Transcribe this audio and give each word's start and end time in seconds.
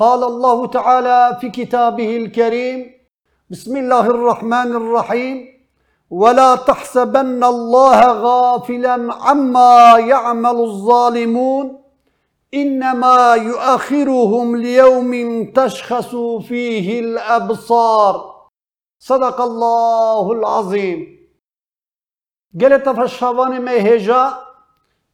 قال 0.00 0.24
الله 0.24 0.66
تعالى 0.66 1.38
في 1.40 1.48
كتابه 1.50 2.16
الكريم 2.16 2.78
بسم 3.50 3.76
الله 3.76 4.06
الرحمن 4.06 4.70
الرحيم. 4.80 5.36
ولا 6.10 6.54
تحسبن 6.56 7.44
الله 7.44 8.00
غافلا 8.12 9.14
عما 9.24 9.98
يعمل 9.98 10.56
الظالمون. 10.60 11.66
إنما 12.54 13.34
يؤخرهم 13.34 14.56
ليوم 14.56 15.12
تشخص 15.52 16.16
فيه 16.48 17.00
الأبصار. 17.00 18.14
صدق 18.98 19.40
الله 19.40 20.32
العظيم. 20.32 20.98
قالت 22.60 22.88
فالشوان 22.88 23.60
ما 23.64 23.76
هجا 23.76 24.22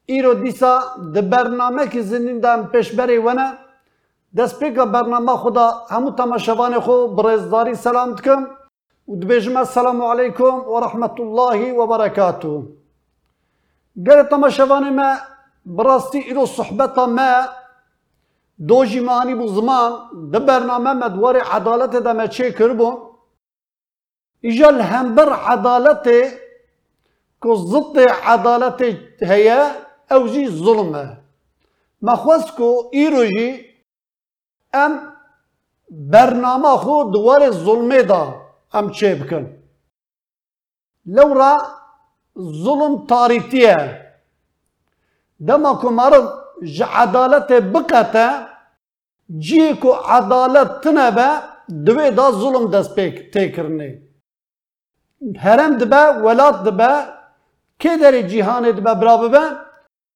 ایرو 0.07 0.33
دیسا 0.33 0.81
د 1.15 1.31
برنامه 1.31 1.87
که 1.87 2.03
زنیندم 2.03 2.69
پیشبری 2.73 3.19
ونه 3.19 3.66
دست 4.35 4.61
پیکا 4.61 4.85
برنامه 4.85 5.37
خدا 5.37 5.71
همو 5.91 6.11
تماشاوان 6.11 6.81
خو 6.81 7.07
برزداری 7.09 7.75
سلام 7.75 8.15
دکم 8.15 8.47
و 9.09 9.59
السلام 9.59 10.03
علیکم 10.03 10.69
و 10.69 10.81
رحمت 10.81 11.21
الله 11.21 11.73
و 11.73 11.87
برکاته 11.87 12.63
گره 14.07 14.23
تماشاوان 14.23 14.95
ما 14.95 15.17
براستی 15.67 16.19
ایرو 16.19 16.47
صحبتا 16.47 17.07
ما 17.07 17.45
دو 18.69 18.85
جیمانی 18.85 19.35
بو 19.35 19.47
زمان 19.49 19.93
د 20.33 20.47
برنامه 20.47 20.93
مدوار 20.93 21.37
عدالت 21.37 21.97
دا 21.97 22.13
ما 22.13 22.27
چه 22.27 22.53
کربون 22.53 22.97
ایجا 24.41 24.69
الهمبر 24.69 25.33
عدالت 25.33 26.05
که 27.43 27.55
ضد 27.55 27.99
عدالت 28.25 28.83
او 30.11 30.29
جي 30.29 30.49
ظلمه 30.49 31.19
خواست 32.17 32.57
کو 32.57 32.89
ایرو 32.93 33.25
جی 33.25 33.76
ام 34.75 34.93
برنامه 35.91 36.77
خو 36.77 37.11
دوار 37.15 37.51
ظلمه 37.51 38.03
دا 38.03 38.23
ام 38.75 38.91
چه 38.91 39.15
بکن 39.15 39.45
لورا 41.07 41.53
ظلم 42.65 43.07
تاریتیه 43.07 43.77
دما 45.47 45.73
کو 45.81 45.91
مرض 45.91 46.27
عدالت 47.03 47.53
بقته 47.73 48.29
جی 49.45 49.73
کو 49.81 49.93
عدالت 49.93 50.81
تنبه 50.83 51.29
دوی 51.87 52.11
دا 52.11 52.31
ظلم 52.31 52.71
دست 52.71 52.95
پیک 52.95 53.31
تکرنه 53.33 54.03
هرم 55.45 55.79
دبه 55.79 56.03
ولات 56.25 56.65
دبه 56.65 56.91
که 57.79 57.97
داری 57.97 58.23
جیهان 58.23 58.71
دبه 58.71 58.95
برابه 58.95 59.29
به 59.29 59.45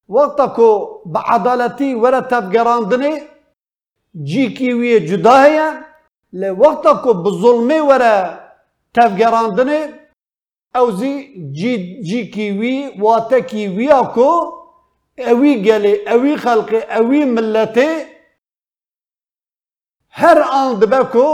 وقتا 0.08 0.46
کو 0.46 0.68
به 1.06 1.18
عدالتی 1.18 1.94
وره 1.94 2.20
تفگراندنه 2.20 3.12
جی 4.14 4.46
کیوی 4.54 4.98
جدا 5.06 5.36
هیا 5.42 5.70
لی 6.32 6.48
وقتا 6.48 6.92
کو 7.02 7.12
او 10.74 10.90
زی 10.90 11.12
جی, 11.52 12.02
جی 12.02 12.26
کیوی 12.26 12.90
واتا 12.98 13.38
کیوی 13.38 13.88
کو 14.14 14.30
اوی 15.18 15.54
گلی 15.64 15.94
اوی 16.08 16.36
خلقی 16.36 16.76
اوی 16.76 17.24
ملتی 17.24 17.88
هر 20.10 20.42
آن 20.52 20.80
دبه 20.80 21.04
کو 21.12 21.26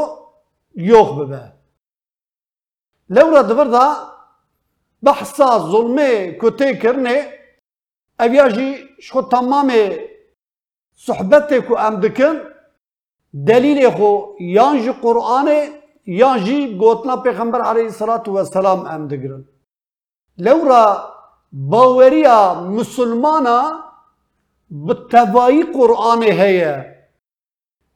یوخ 0.77 1.19
ببه. 1.19 1.53
لورا 3.11 3.43
دبر 3.43 3.65
دا 3.65 3.87
بحثا 5.03 5.59
ظلمه 5.59 6.39
کتی 6.41 6.77
کرنه 6.83 7.17
اویا 8.21 8.49
جی 8.49 8.69
شو 9.03 9.23
تمام 9.23 9.71
صحبت 11.06 11.53
کو 11.69 11.79
ام 11.79 12.00
دکن 12.00 12.56
دلیل 13.34 13.91
خو 13.91 14.10
یان 14.41 14.82
جی 14.82 14.92
قرآن 15.03 15.48
یان 16.06 16.44
جی 16.44 16.76
گوتنا 16.78 17.16
پیغمبر 17.16 17.60
علیه 17.60 17.84
الصلاة 17.84 18.22
والسلام 18.26 18.87
ام 18.87 19.09
دگرن. 19.09 19.44
لورا 20.38 20.84
باوریا 21.53 22.54
مسلمانا 22.54 23.59
بتوایی 24.70 25.62
قرآن 25.62 26.22
هيا 26.22 26.84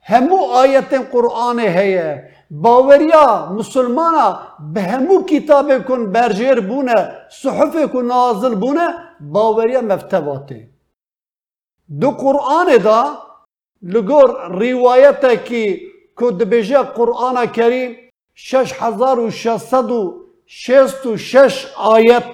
همو 0.09 0.39
آیت 0.63 0.95
قرآن 1.13 1.59
هيا 1.59 2.19
باوریا 2.51 3.47
مسلمانا 3.59 4.39
به 4.75 4.83
همو 4.83 5.23
کتاب 5.25 5.87
کن 5.89 6.13
برجر 6.13 6.61
بونه 6.61 7.13
صحف 7.43 7.77
کن 7.93 8.05
نازل 8.05 8.55
بونه 8.55 8.95
باوریا 9.21 9.81
مفتواته 9.81 10.69
دو 12.01 12.11
قرآن 12.11 12.77
دا 12.77 13.30
لگور 13.83 14.31
روایت 14.49 15.45
کی 15.45 15.91
که 16.19 16.31
دبیجه 16.31 16.83
قرآن 16.83 17.47
کریم 17.47 17.97
شش 18.35 18.73
هزار 18.73 19.19
و 19.21 19.31
شصد 19.31 19.91
و 19.91 20.25
شست 20.47 21.07
و 21.07 21.17
شش 21.17 21.67
آیت 21.77 22.25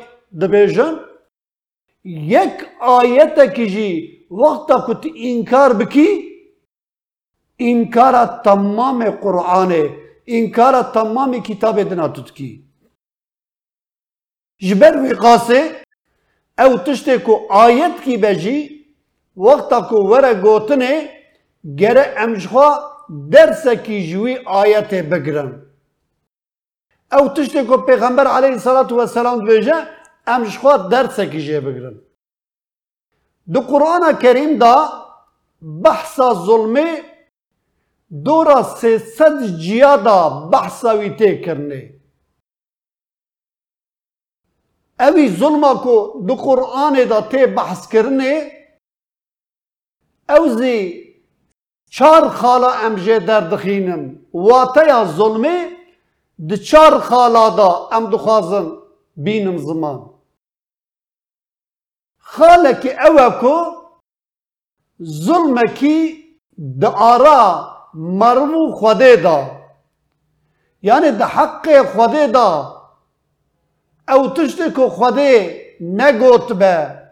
دبیجن 0.41 1.01
یک 2.05 2.53
آیت 2.81 3.55
کی 3.55 3.67
جی 3.67 4.27
وقتا 4.31 4.85
کت 4.89 5.07
انکار 5.17 5.73
بکی 5.73 6.09
انکار 7.59 8.27
تمام 8.45 9.11
قرآن 9.11 9.73
انکار 10.27 10.83
تمام 10.83 11.43
کتاب 11.43 11.83
دنا 11.83 12.09
تتکی 12.09 12.65
جبر 14.59 14.97
وقاسه 15.03 15.71
او 16.59 16.77
تشته 16.77 17.19
کو 17.19 17.47
آیت 17.51 18.05
کی 18.05 18.17
بجی 18.17 18.85
وقتا 19.37 19.81
کو 19.81 19.97
وره 19.97 20.35
گوتنه 20.35 21.16
گره 21.81 22.15
امجخوا 22.17 22.69
درس 23.33 23.67
کی 23.85 24.11
جوی 24.11 24.37
آیت 24.47 24.95
بگرن. 24.95 25.51
او 27.13 27.29
تشته 27.29 27.65
کو 27.65 27.77
پیغمبر 27.77 28.27
علیه 28.27 28.53
الصلاة 28.53 28.93
والسلام 28.93 29.45
بجه 29.45 29.75
امجخوا 30.27 30.77
درس 30.77 31.21
کی 31.33 31.41
جه 31.47 31.61
بگرن. 31.61 31.99
دو 33.55 33.61
قرآن 33.61 34.03
کریم 34.23 34.59
دا 34.59 34.75
بحثا 35.85 36.33
ظلمه 36.35 37.03
دورا 38.11 38.63
سیصد 38.81 39.47
جیادا 39.61 40.29
بحثا 40.29 40.93
ویتے 40.93 41.35
چار 51.91 52.29
خالا 52.29 52.71
امجه 52.73 53.19
در 53.19 53.41
دخینم. 53.41 54.19
واتیا 54.35 55.05
ظلمه 55.05 55.71
د 56.49 56.55
چار 56.55 56.99
خالا 56.99 57.49
دا 57.51 57.89
ام 57.93 58.11
دخوازن 58.11 58.67
بینم 59.17 59.59
زمان. 59.59 60.11
خالك 62.19 62.87
اوكو 62.87 63.57
ظلمكي 65.03 66.25
دعارا 66.59 67.77
مرمو 67.95 68.73
خده 68.77 69.17
دا. 69.17 69.51
يعني 70.83 71.11
ده 71.11 71.27
حق 71.27 71.83
خده 71.83 72.27
دا. 72.27 72.77
او 74.09 74.29
تشتكو 74.29 74.89
خده 74.89 75.61
نگوت 75.81 76.53
به. 76.53 77.07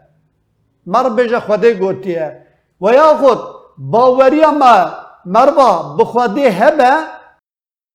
باوریا 3.77 4.51
ما 4.51 4.75
مروا 5.25 5.95
بخوده 5.99 6.49
هبه 6.49 6.93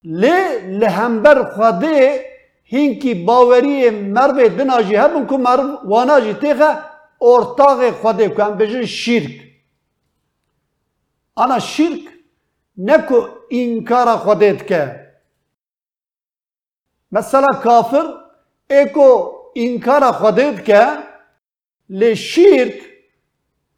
لی 0.04 0.78
لهمبر 0.78 1.44
خده 1.54 2.24
هینکی 2.64 3.14
باوری 3.14 3.90
مرو 3.90 4.48
دناجی 4.48 4.96
هبون 4.96 5.26
که 5.26 5.36
مرو 5.36 5.78
واناجی 5.84 6.34
تیخه 6.34 6.90
ortak 7.20 7.92
خود 8.02 8.34
کن 8.36 8.56
بجن 8.58 8.84
شرک 8.84 9.40
انا 11.36 11.58
شرک 11.58 12.00
نکو 12.78 13.28
انکار 13.50 14.16
خودت 14.16 14.66
که 14.66 15.06
مثلا 17.12 17.46
کافر 17.62 18.14
ایکو 18.70 19.32
انکار 19.56 20.12
خودت 20.12 20.64
که 20.64 20.86
لی 21.88 22.16
شرک 22.16 22.74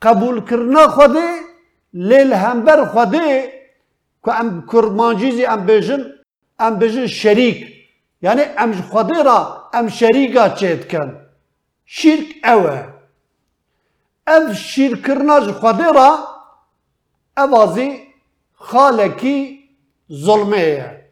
قبول 0.02 0.44
کرنا 0.44 0.88
خوده 0.88 1.41
لیل 1.94 2.32
هم 2.32 2.62
بر 2.64 2.84
خودی 2.84 3.42
که 4.24 4.40
ام 4.40 4.66
کرمانچیزی 4.72 5.44
ام 5.44 5.66
بیشن 5.66 6.04
ام 6.58 6.78
بیشن 6.78 7.06
شریک 7.06 7.72
یعنی 8.22 8.42
ام 8.58 8.72
خودی 8.72 9.22
را 9.24 9.70
ام 9.72 9.88
شریکا 9.88 10.48
چهت 10.48 10.88
کن 10.92 11.26
شرک 11.84 12.26
اوه 12.44 12.84
اف 14.26 14.52
شرک 14.52 15.10
نج 15.10 15.50
خودی 15.50 15.88
را 15.94 16.18
اوازی 17.36 18.00
خالقی 18.54 19.68
ظلمیه 20.12 21.04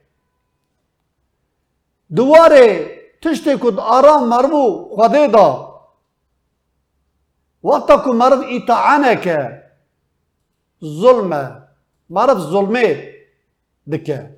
دواره 2.16 2.90
تشت 3.22 3.56
کد 3.56 3.78
آرام 3.78 4.28
مربو 4.28 4.88
خودی 4.94 5.28
دا 5.28 5.70
وقتا 7.64 7.96
که 8.04 8.10
مرد 8.10 8.40
ایتعانه 8.40 9.16
که 9.16 9.59
e 10.82 11.60
مرف 12.10 12.38
ظلمه 12.38 13.14
دکه 13.92 14.36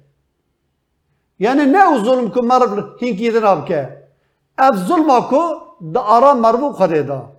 یعنی 1.38 1.64
نه 1.66 1.82
او 1.88 2.04
ظلم 2.04 2.30
که 2.30 2.40
مرف 2.40 2.70
هینکی 3.00 3.30
دناب 3.30 3.64
که 3.68 3.80
اف 4.58 4.76
ظلم 4.76 5.20
کو 5.20 5.42
دا 5.94 6.00
آرام 6.00 6.40
مربو 6.40 6.72
خده 6.72 7.02
دا 7.02 7.32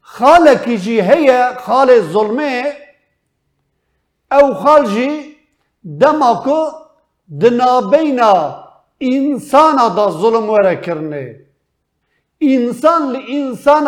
خاله 0.00 0.54
کی 0.64 0.78
جی 0.78 1.00
هیه 1.00 1.54
خاله 1.64 2.00
ظلمه 2.00 2.72
او 4.32 4.54
خال 4.54 4.86
جی 4.94 5.36
دما 6.00 6.34
کو 6.44 6.60
دنابینا 7.40 8.32
انسان 9.00 9.76
دا 9.96 10.10
ظلم 10.10 10.50
وره 10.50 10.76
کرنه 10.76 11.24
انسان 12.40 13.12
لی 13.12 13.20
انسان 13.38 13.84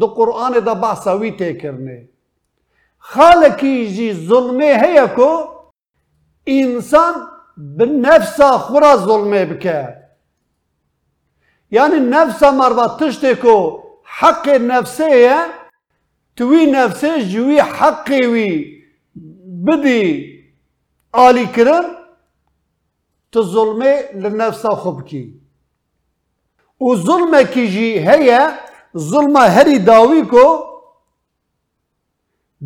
دو 0.00 0.06
قرآن 0.06 0.52
دا 0.66 0.74
بحثاوی 0.74 1.30
ته 1.30 1.52
کرنه 1.52 2.08
خالکی 2.98 3.86
جی 3.94 4.12
ظلمه 4.12 4.72
هیا 4.84 5.06
کو 5.16 5.30
انسان 6.46 7.14
به 7.56 8.18
خورا 8.58 8.96
ظلمه 8.96 9.44
بکه 9.44 9.94
یعنی 11.70 12.00
نفس 12.00 12.42
مروا 12.42 12.86
تشته 12.86 13.34
کو 13.34 13.82
حق 14.20 14.48
نفسه 14.48 15.44
توی 16.36 16.66
نفسه 16.66 17.22
جوی 17.22 17.60
حقی 17.60 18.26
وی۔ 18.26 18.82
بدی 19.66 20.06
آلی 21.12 21.44
کرن 21.54 21.84
تو 23.32 23.42
ظلمه 23.42 24.02
لنفسه 24.14 24.68
خوب 24.68 25.06
کی۔ 25.08 25.40
و 26.80 26.96
ظلمه 26.96 27.42
کی 27.42 27.66
جی 27.66 27.98
هیا 27.98 28.67
ظلمه 28.96 29.40
هری 29.40 29.78
داوی 29.78 30.22
کو 30.22 30.64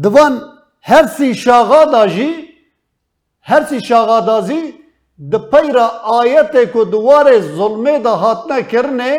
دوان 0.03 0.41
هر 0.83 1.07
سی 1.07 1.35
شاغا 1.35 1.85
داجی 1.85 2.49
هر 3.43 3.65
سی 3.65 3.81
شاغا 3.81 4.21
دازی 4.21 4.75
د 5.31 5.51
پیرا 5.51 5.87
آیت 6.21 6.57
کو 6.73 6.85
دواره 6.85 7.41
ظلمه 7.41 7.99
دا 7.99 8.15
هاتنه 8.17 8.63
کرنه 8.63 9.13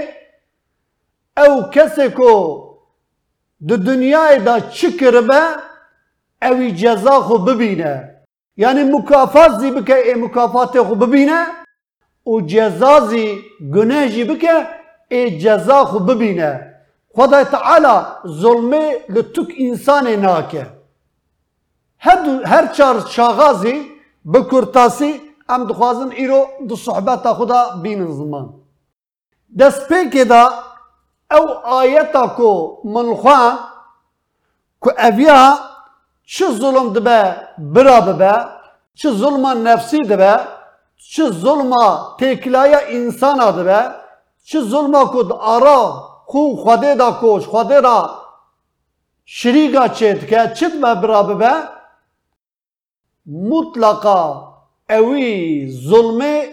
او 1.38 1.62
کسی 1.74 2.08
کو 2.18 2.34
د 3.68 3.86
دنیای 3.86 4.40
دا 4.40 4.60
چی 4.60 4.92
کربه 5.00 5.42
اوی 6.42 6.72
جزا 6.72 7.20
خو 7.20 7.38
ببینه 7.38 7.94
یعنی 8.58 8.84
مکافات 8.84 9.52
زی 9.60 9.72
بکه 9.72 9.96
ای 9.96 10.14
مکافات 10.14 10.82
خو 10.82 10.96
ببینه 10.96 11.46
و 12.28 12.42
جزا 12.42 13.08
زی 13.08 13.42
گناه 13.76 14.08
جی 14.08 14.24
بکه 14.24 14.68
ای 15.10 15.40
جزا 15.40 15.86
خو 15.86 16.00
ببینه 16.00 16.73
خدا 17.16 17.44
تعالی 17.44 17.96
ظلمه 18.28 18.84
لتوک 19.10 19.50
انسان 19.58 20.08
ناکه 20.08 20.66
هر 22.00 22.18
هر 22.46 22.68
چار 22.68 23.06
شاغازی 23.16 23.76
بکرتاسی 24.34 25.22
ام 25.50 25.68
دخوازن 25.68 26.12
ایرو 26.12 26.48
دو 26.70 26.76
صحبت 26.76 27.34
خدا 27.34 27.62
بین 27.84 28.08
زمان 28.18 28.54
دست 29.60 29.88
پیکی 29.88 30.24
دا 30.24 30.44
او 31.32 31.46
آیتا 31.80 32.28
کو 32.38 32.82
منخوان 32.84 33.58
کو 34.80 34.90
اویا 34.98 35.58
چه 36.26 36.46
ظلم 36.52 36.94
دبه 36.94 37.36
برا 37.58 38.02
ببه 38.02 38.34
چه 38.96 39.12
ظلم 39.12 39.68
نفسی 39.68 39.98
دبه 39.98 40.40
چه 41.12 41.30
ظلم 41.30 41.72
تکلایا 42.20 42.80
انسان 42.88 43.52
دبه 43.52 43.80
چه 44.44 44.62
ظلم 44.62 44.94
کد 45.14 45.32
آرا 45.32 46.13
خو 46.26 46.56
خواده 46.56 46.96
دا 46.96 47.12
کوش 47.12 47.48
خواده 47.48 47.82
را 47.82 48.22
شریگا 49.26 49.88
چید 49.88 50.28
که 50.28 50.54
چید 50.56 50.82
به 50.82 50.96
برا 50.96 51.24
ببه؟ 51.24 51.54
مطلقا 53.26 54.54
اوی 54.90 55.72
ظلمه 55.90 56.50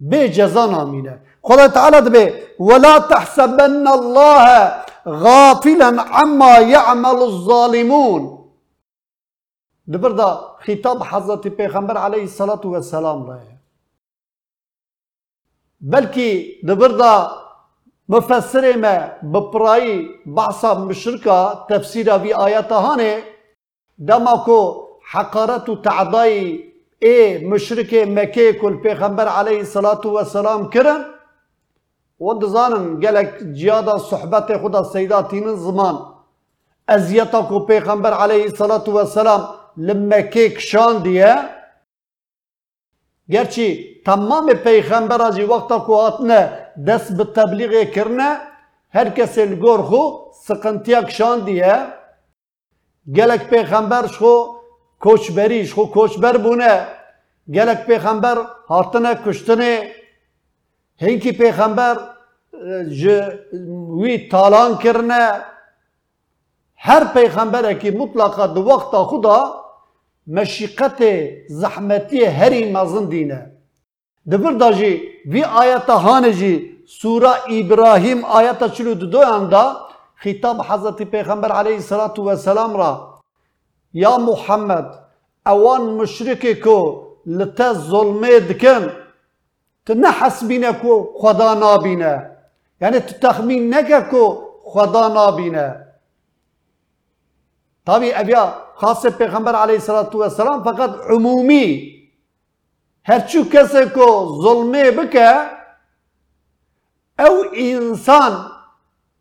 به 0.00 0.28
جزا 0.28 0.66
نامینه 0.66 1.20
خدا 1.42 1.68
تعالی 1.68 2.00
دبه 2.00 2.42
ولا 2.60 3.00
تحسبن 3.00 3.86
الله 3.86 4.72
غافلا 5.06 6.02
عما 6.02 6.58
يعمل 6.58 7.22
الظالمون. 7.22 8.38
دبر 9.92 10.08
دا 10.08 10.56
خطاب 10.58 11.02
حضرت 11.02 11.48
پیغمبر 11.48 11.96
علیه 11.96 12.22
الصلاة 12.22 12.60
والسلام 12.64 13.26
راه 13.26 13.42
بلکه 15.80 16.46
دبر 16.68 16.88
دا 16.88 17.41
مفسر 18.08 18.76
ما 18.76 18.96
بپرایی 19.32 20.08
بحثا 20.26 20.74
مشرکا 20.74 21.66
تفسیر 21.70 22.18
وی 22.18 22.32
آیات 22.32 22.72
هانه 22.72 23.22
دما 24.08 24.36
کو 24.36 24.88
حقارت 25.12 25.68
و 25.68 25.76
تعدای 25.76 26.60
ای 26.98 27.46
مشرک 27.46 27.94
مکه 27.94 28.52
کل 28.52 28.76
پیغمبر 28.76 29.28
علیه 29.28 29.58
الصلاة 29.58 30.00
والسلام 30.04 30.70
کرن 30.70 31.04
و 32.20 32.34
دزانن 32.34 33.00
گلک 33.00 33.30
جیادا 33.52 33.98
صحبت 33.98 34.56
خدا 34.56 34.84
سیداتین 34.84 35.54
زمان. 35.54 36.14
ازیتا 36.88 37.42
کو 37.42 37.66
پیغمبر 37.66 38.12
علیه 38.12 38.42
الصلاة 38.42 38.84
والسلام 38.86 39.48
لمکه 39.76 40.48
کشان 40.48 41.02
دیه. 41.02 41.34
گرچی 43.30 43.91
تمام 44.06 44.52
پیغمبر 44.52 45.22
آجی 45.22 45.42
وقتا 45.42 45.78
کو 45.78 45.94
آتنه 45.94 46.66
دست 46.86 47.12
به 47.16 47.24
تبلیغ 47.24 47.90
کرنه 47.90 48.52
هر 48.94 49.08
کسی 49.08 49.44
لگور 49.44 49.82
خو 49.82 50.02
سقنتیا 50.46 51.02
کشان 51.02 51.44
دیه. 51.44 51.76
گلک 53.16 53.42
پیغمبر 53.50 54.06
شو 54.06 54.34
کوچبریش 55.00 55.74
خو 55.74 55.84
کوچبر 55.86 56.36
بونه. 56.36 56.86
گلک 57.54 57.86
پیغمبر 57.86 58.36
هاتنه 58.68 59.14
کشتنه. 59.14 59.88
هنکی 61.00 61.32
پیغمبر 61.32 61.96
وی 64.00 64.28
تالان 64.28 64.78
کرنه. 64.78 65.30
هر 66.76 67.04
پیغمبر 67.04 67.74
که 67.74 67.90
مطلقا 67.90 68.46
دو 68.46 68.60
وقت 68.60 68.92
خدا 69.10 69.64
مشقت 70.26 71.02
زحمتی 71.48 72.24
هری 72.24 72.72
مزن 72.72 73.04
دینه. 73.08 73.51
دبر 74.30 74.52
داجی 74.52 74.92
وی 75.26 75.42
آیت 75.44 75.90
هانه 75.90 76.32
جی 76.32 76.52
سوره 76.86 77.32
ابراهیم 77.50 78.24
آیت 78.24 78.72
چلو 78.74 78.94
دو 78.94 79.18
اندا 79.18 79.76
خطاب 80.16 80.60
حضرت 80.68 81.02
پیغمبر 81.02 81.52
علیه 81.52 81.74
الصلاة 81.74 82.14
والسلام 82.18 82.76
را 82.76 83.20
یا 83.92 84.16
محمد 84.18 84.86
اوان 85.46 85.82
مشرکی 85.82 86.54
کو 86.54 87.06
لته 87.26 87.72
ظلمه 87.72 88.40
دکن 88.40 88.92
تو 89.86 89.94
نه 89.94 90.10
حسبینه 90.10 90.72
کو 90.72 91.12
خدا 91.18 91.54
نابینه 91.54 92.30
یعنی 92.80 93.00
تو 93.00 93.28
تخمین 93.28 93.74
نکه 93.74 94.00
کو 94.00 94.44
خدا 94.64 95.08
نابینه 95.08 95.86
طبعی 97.86 98.12
اویا 98.12 98.54
خاص 98.74 99.06
پیغمبر 99.06 99.54
علیه 99.54 99.74
السلام 99.74 100.62
فقط 100.64 100.90
عمومی 101.10 102.01
هرچو 103.04 103.44
کسی 103.52 103.84
کو 103.94 104.06
ظلمه 104.42 104.90
بکه 104.90 105.50
او 107.18 107.44
انسان 107.54 108.50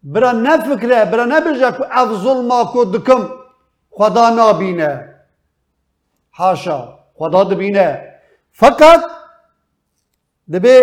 برا 0.03 0.31
نفکره 0.31 1.05
برا 1.05 1.25
نبیجه 1.25 1.71
که 1.71 1.85
اف 1.91 2.09
ظلما 2.23 2.63
کو 2.63 2.85
دکم 2.85 3.29
خدا 3.91 4.29
نابینه 4.29 5.15
حاشا 6.31 6.99
خدا 7.15 7.43
دبینه 7.43 8.19
فقط 8.51 9.01
دبی 10.51 10.79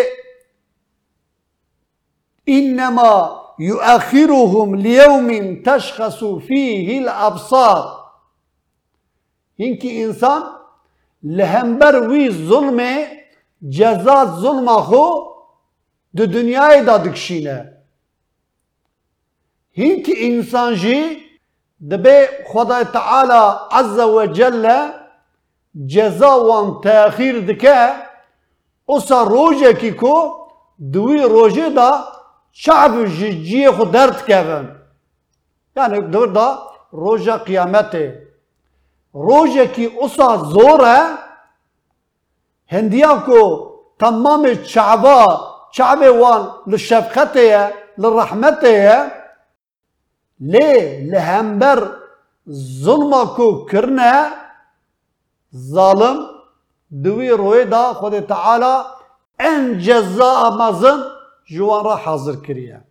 انما 2.49 3.38
يؤخرهم 3.59 4.75
ليوم 4.75 5.62
تشخص 5.62 6.25
فيه 6.25 6.99
الابصار 6.99 8.11
هنكي 9.61 10.05
انسان 10.05 10.43
لهمبر 11.23 12.09
وی 12.09 12.31
ظلم 12.31 12.81
جزا 13.63 14.25
ظلم 14.25 14.69
خو 14.69 15.07
د 16.17 16.21
دنیای 16.33 16.85
دا 16.85 16.97
دکشینه. 16.97 17.59
هنكي 19.79 20.15
انسان 20.29 20.75
جي 20.75 20.99
دبي 21.81 22.19
خدا 22.53 22.83
تعالى 22.83 23.43
عز 23.73 23.99
وجل 24.01 24.67
جزا 25.75 26.35
وان 26.35 26.81
تاخير 26.85 27.39
دكه 27.41 28.09
اوسا 28.91 29.23
روجه 29.23 29.73
کی 29.81 29.91
کو 29.91 30.15
دوی 30.79 31.23
روجه 31.23 31.69
دا 31.77 31.91
شعب 32.53 33.05
جی 33.49 33.71
خو 33.71 33.85
درد 33.85 34.27
کردن 34.27 34.77
یعنی 35.77 36.01
دور 36.01 36.27
دا 36.27 36.59
روجه 36.93 37.37
قیامته 37.37 38.27
روجه 39.27 39.67
کی 39.67 39.85
اوسا 39.85 40.37
زوره 40.37 40.99
هندیا 42.73 43.13
کو 43.27 43.41
تمام 43.99 44.47
شعبا 44.65 45.25
شعب 45.73 46.03
وان 46.21 46.43
لشفقته 46.67 47.73
للرحمته 47.99 49.11
ليه 50.41 51.11
لهمبر 51.11 51.79
ظلما 52.85 53.25
کو 53.25 53.65
کرنه 53.65 54.31
ظالم 55.57 56.19
دوی 57.05 57.31
روی 57.31 57.65
دا 57.65 57.93
خود 57.93 58.21
تعالی 58.21 58.75
ان 59.41 59.79
جزاء 59.79 60.51
مزن 60.51 61.01
جوان 61.51 61.85
را 61.85 61.97
حاضر 61.97 62.37
کریه. 62.37 62.85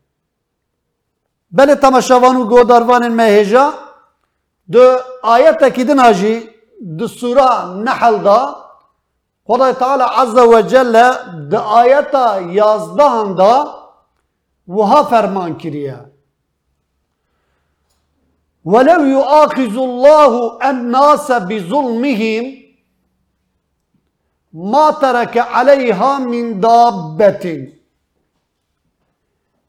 بله 1.52 1.76
تماشاوان 1.76 2.36
و 2.36 2.46
گوداروان 2.46 3.08
مهجا 3.08 3.74
دو 4.72 4.98
آیت 5.24 5.64
کی 5.76 5.84
دناجی 5.84 6.50
دو 6.98 7.08
سوره 7.08 7.66
نحل 7.86 8.18
دا 8.24 8.56
خدای 9.48 9.74
تعالی 9.74 10.04
عز 10.04 10.36
و 10.36 10.62
جل 10.62 11.12
دو 11.52 11.58
آیت 11.58 12.16
یازدهان 12.50 13.36
دا 13.36 13.54
وها 14.68 15.04
فرمان 15.04 15.58
کریه 15.58 16.06
ولو 18.66 19.06
يؤاخذ 19.06 19.78
الله 19.78 20.58
الناس 20.62 21.32
بظلمهم 21.32 22.68
ما 24.54 24.92
ترك 24.92 25.38
عليها 25.38 26.20
من 26.20 26.60
دابة. 26.60 27.74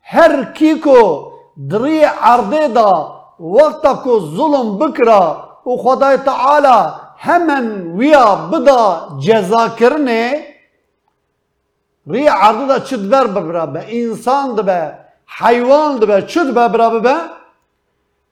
هر 0.02 0.44
کیکو 0.44 1.30
دری 1.70 2.04
عرضه 2.04 2.68
دا 2.68 3.17
وقتا 3.40 4.18
ظلم 4.36 4.78
بکرا 4.78 5.48
و 5.66 5.76
خدای 5.76 6.16
تعالی 6.16 6.92
همن 7.18 7.96
ویا 7.98 8.36
بدا 8.52 9.08
جزا 9.20 9.68
کرنه 9.68 10.44
ری 12.06 12.26
عرضه 12.26 12.66
دا 12.66 12.78
چد 12.78 13.08
بر 13.10 13.26
ببرابه 13.26 13.84
انسان 13.88 14.54
دبه 14.54 14.94
حیوان 15.38 15.96
دبه 15.96 16.22
چد 16.22 16.48
ببرابه 16.54 17.14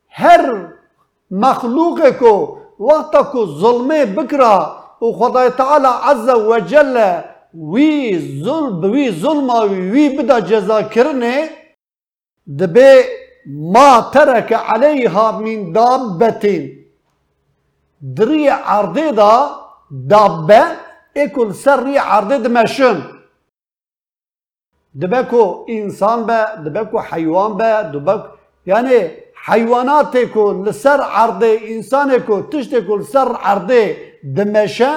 هر 0.09 0.69
مخلوق 1.31 2.11
کو 2.19 2.57
وقت 2.81 3.17
کو 3.33 3.47
ظلم 3.47 3.89
بکرا 4.15 4.77
و 5.03 5.13
خدای 5.13 5.51
تعالی 5.51 5.89
عز 6.03 6.29
و 6.29 6.61
جل 6.61 7.21
وی 7.55 8.43
ظلم 8.45 8.85
وی 8.93 9.11
ظلم 9.11 9.51
وی 9.93 10.09
بدا 10.17 10.41
جزا 10.41 10.83
کرنه 10.83 11.49
دبه 12.59 13.05
ما 13.47 14.01
ترك 14.01 14.53
عليها 14.53 15.31
من 15.31 15.73
دابة. 15.73 16.77
دري 18.01 18.51
عرضه 18.51 19.11
دا 19.11 19.51
دابة 19.91 20.63
اكل 21.17 21.55
سر 21.55 21.99
عرضه 21.99 22.37
دمشن 22.37 23.03
دبكو 24.95 25.67
انسان 25.69 26.23
به 26.27 26.55
دبكو 26.55 27.01
حيوان 27.01 27.53
به 27.57 27.83
دبك 27.83 28.31
يعني 28.67 29.11
حیوانات 29.47 30.17
کو 30.33 30.65
لسر 30.65 31.01
عرضه 31.01 31.47
انسان 31.47 32.11
کو 32.27 32.43
تشت 32.43 32.75
کو 32.87 32.97
لسر 32.97 33.33
عرضه 33.41 33.97
دمشه 34.25 34.93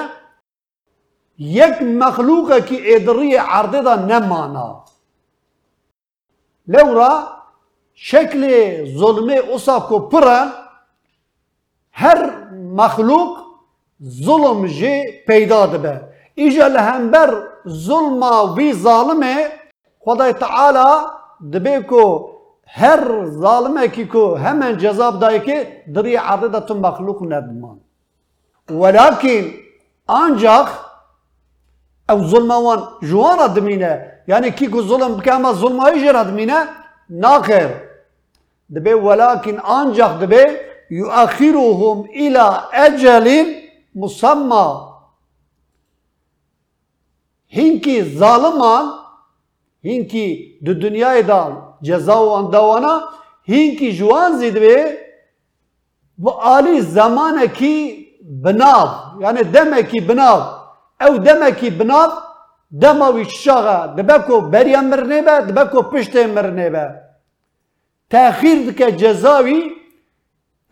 یک 1.38 1.82
مخلوق 1.82 2.52
کی 2.66 2.94
ادری 2.94 3.36
عرضه 3.36 3.80
دا 3.80 3.94
نمانا. 3.94 4.80
لورا 6.66 7.39
شکل 8.08 8.44
ظلم 8.98 9.30
اوسا 9.50 9.78
کو 9.88 9.98
پرن 10.12 10.48
هر 12.02 12.18
مخلوق 12.80 13.38
ظلم 14.26 14.66
جه 14.66 15.22
پیدا 15.26 15.66
دبه 15.66 16.00
ایجا 16.34 16.66
لهمبر 16.76 17.32
ظلم 17.68 18.22
وی 18.56 18.72
ظالمه 18.72 19.36
خدای 20.04 20.32
تعالی 20.32 20.88
دبه 21.52 21.80
کو 21.80 22.04
ki 23.92 24.08
ku 24.08 24.38
hemen 24.38 24.78
cezap 24.78 25.20
dayı 25.20 25.44
ki 25.44 25.84
diri 25.94 26.20
ardı 26.20 26.52
da 26.52 26.66
tüm 26.66 26.78
mahluk 26.78 27.20
nedman. 27.20 27.78
Velakin 28.70 29.56
ancak 30.08 30.68
ev 32.08 32.18
zulme 32.18 32.54
van 32.54 32.84
juan 33.02 33.38
admine 33.38 34.22
yani 34.26 34.54
ki 34.54 34.70
ku 34.70 34.82
zulüm 34.82 35.18
bike 35.18 35.32
ama 35.32 35.52
zulmayı 35.52 35.98
jer 35.98 36.14
admine 36.14 36.66
nakir. 37.10 37.89
Debe 38.70 39.04
velakin 39.04 39.58
ancak 39.64 40.20
debe 40.20 40.66
yuakhiruhum 40.90 42.06
ila 42.06 42.70
ecelin 42.86 43.56
musamma. 43.94 44.90
Hinki 47.56 48.04
zaliman 48.04 49.00
hinki 49.84 50.58
du 50.64 50.80
dünyayı 50.80 51.28
da 51.28 51.52
ceza 51.82 52.26
و 52.26 52.28
اندوانا 52.28 52.94
هینکی 53.50 53.88
جوان 53.98 54.32
زید 54.40 54.56
به 54.64 54.98
و 56.18 56.28
آلی 56.28 56.80
زمانه 56.80 57.46
کی 57.58 57.74
بناو 58.44 58.88
یعنی 59.22 59.42
دمه 59.54 59.82
کی 59.90 60.00
بناو 60.08 60.40
او 61.04 61.12
دمه 61.26 61.50
کی 61.60 61.70
بناو 61.70 62.10
دمه 62.82 63.08
وی 63.14 63.24
شاغه 63.24 63.78
دبکو 63.96 64.40
بریا 64.52 64.80
مرنه 64.90 65.18
به 65.26 65.34
دبکو 65.48 65.82
پشت 65.82 66.16
مرنه 66.16 66.70
به 66.74 66.84
تأخیر 68.10 68.70
دکه 68.70 68.92
جزاوی 68.92 69.62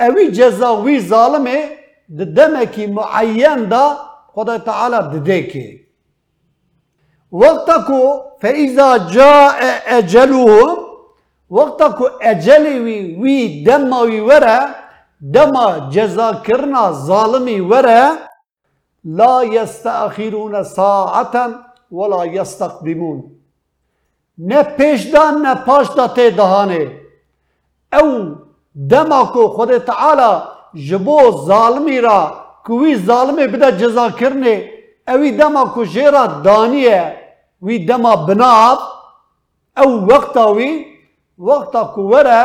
اوی 0.00 0.30
جزاوی 0.30 1.00
ظالمه 1.00 1.58
دمه 2.36 2.66
کی 2.66 2.86
معین 2.86 3.68
دا 3.68 3.96
خدا 4.32 4.58
تعالی 4.58 4.96
دده 5.12 5.42
که 5.42 5.80
وقتكو 7.32 8.20
فإذا 8.40 8.96
جاء 8.96 9.58
أجلهم 9.98 10.76
وقتكو 11.50 12.06
أجلي 12.22 12.80
وي, 12.80 13.16
وي 13.22 13.64
دما 13.64 14.00
وي 14.00 14.20
ورا 14.20 14.74
دما 15.20 15.90
جزا 15.92 16.32
كرنا 16.32 16.90
ظالمي 16.90 17.60
ورا 17.60 18.18
لا 19.04 19.42
يستأخرون 19.42 20.64
ساعة 20.64 21.34
ولا 21.90 22.24
يستقدمون 22.24 23.38
نه 24.38 24.62
پیشدان 24.62 25.42
نه 25.42 25.54
پاشدا 25.54 26.06
ته 26.06 26.30
دهانه. 26.30 26.97
او 27.92 28.36
دما 28.90 29.24
کو 29.24 29.48
خود 29.48 29.78
تعالی 29.78 30.42
جبو 30.74 31.46
ظالمی 31.46 32.00
را 32.00 32.32
کوی 32.66 32.96
ظالمی 32.96 33.46
بده 33.46 33.72
جزا 33.72 34.10
کرنه 34.10 34.70
اوی 35.08 35.30
دما 35.32 35.64
کو 35.64 35.84
جیرا 35.84 36.26
دانیه 36.44 37.16
وی 37.62 37.86
دما 37.86 38.16
بناب 38.16 38.78
او 39.76 40.06
وقتا 40.06 40.52
وی 40.52 40.84
وقتا 41.38 41.84
کو 41.84 42.02
وره 42.02 42.42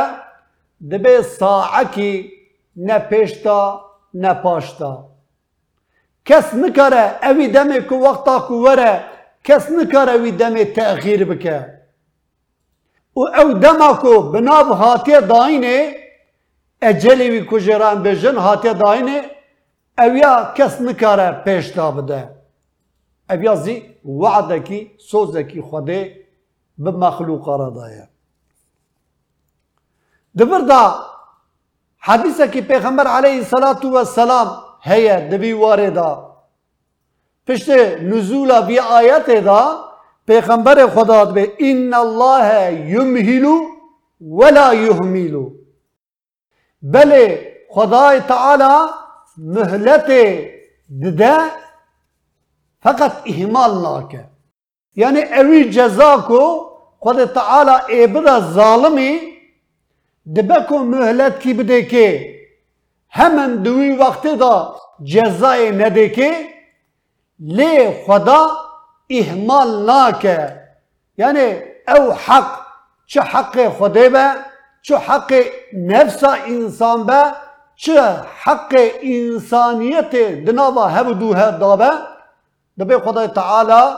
دبه 0.92 1.22
ساعکی 1.22 2.32
نه 2.76 3.00
پیشتا 3.00 3.82
نه 4.14 4.34
پاشتا 4.34 4.94
کس 6.26 6.54
نکاره 6.54 7.06
اوی 7.24 7.48
دمه 7.48 7.80
کو 7.80 7.96
وقتا 7.96 8.40
کو 8.40 8.54
وره 8.64 9.04
کس 9.44 9.72
نکاره 9.72 10.16
وی 10.18 10.32
دمه 10.32 10.66
تأخیر 10.66 11.24
بکه 11.26 11.83
و 13.16 13.20
او 13.20 13.54
دما 13.54 13.94
کو 13.94 14.22
بناب 14.32 14.70
هاتیه 14.72 15.22
داینه 15.22 15.96
اجلی 16.82 17.30
وی 17.30 17.46
کجران 17.52 18.04
بجن 18.04 18.38
هاتیه 18.38 18.74
داینه 18.74 19.22
اویا 19.98 20.54
کس 20.58 20.82
نکاره 20.82 21.32
پیشتا 21.46 21.92
بده 21.92 22.30
اویا 23.30 23.56
زی 23.56 23.76
وعدکی 24.06 24.92
سوزکی 24.98 25.62
خوده 25.62 26.26
به 26.78 26.92
مخلوق 26.92 27.50
را 27.50 27.70
دایه 27.70 28.08
دبر 30.38 30.60
دا 30.60 31.06
حدیثه 31.98 32.48
که 32.48 32.62
پیغمبر 32.62 33.08
علیه 33.08 33.38
الصلاة 33.38 33.80
والسلام 33.84 34.48
هیه 34.82 35.30
دبی 35.32 35.54
واردا 35.54 36.38
پشت 37.48 37.70
نزول 38.02 38.62
بی 38.62 38.80
آیت 38.80 39.30
دا 39.30 39.93
پیغمبر 40.28 40.88
خدا 40.88 41.26
به 41.26 41.54
ان 41.60 41.94
الله 41.94 42.74
یمهلو 42.90 43.66
ولا 44.22 44.74
یهمیلو 44.74 45.52
بله 46.82 47.54
خدای 47.70 48.20
تعالی 48.20 48.92
مهلت 49.38 50.08
دده 51.04 51.38
فقط 52.82 53.12
اهمال 53.26 53.82
ناکه. 53.82 54.26
یعنی 54.96 55.22
اوی 55.22 55.70
جزا 55.70 56.18
کو 56.18 56.70
خود 57.00 57.26
تعالی 57.26 57.72
ایبدا 57.90 58.40
ظالمی 58.40 59.20
دبکو 60.36 60.78
مهلت 60.78 61.40
کی 61.40 61.54
بده 61.54 61.86
که 61.86 62.34
hemen 63.16 63.64
دوی 63.64 63.92
وقت 63.92 64.28
دا 64.28 64.76
جزای 65.04 65.72
نده 65.72 66.10
که 66.10 66.32
لی 67.40 67.92
خدا 68.06 68.63
اهمال 69.20 69.86
ناکه. 69.86 70.40
یعنی 71.18 71.48
او 71.88 72.12
حق 72.12 72.60
چه 73.06 73.22
حق 73.22 73.70
خدا 73.70 74.10
به 74.10 74.36
چه 74.82 74.98
حق 74.98 75.44
نفس 75.74 76.24
انسان 76.24 77.06
به 77.06 77.34
چه 77.76 78.02
حق 78.44 78.76
انسانیت 79.02 80.16
دنابا 80.46 80.88
هبدوه 80.88 81.52
دابه 81.52 81.92
دبي 82.80 82.98
خدای 82.98 83.28
تعالى 83.28 83.98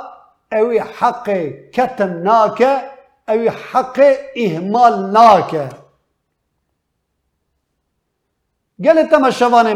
اوي 0.54 0.80
حق 0.80 1.30
كتم 1.74 2.24
ناكه 2.24 2.82
اوي 3.30 3.50
حق 3.50 4.00
اهمال 4.36 5.14
ناكه 5.14 5.70
gelê 8.80 9.10
te 9.10 9.18
me 9.18 9.32
şevanê 9.32 9.76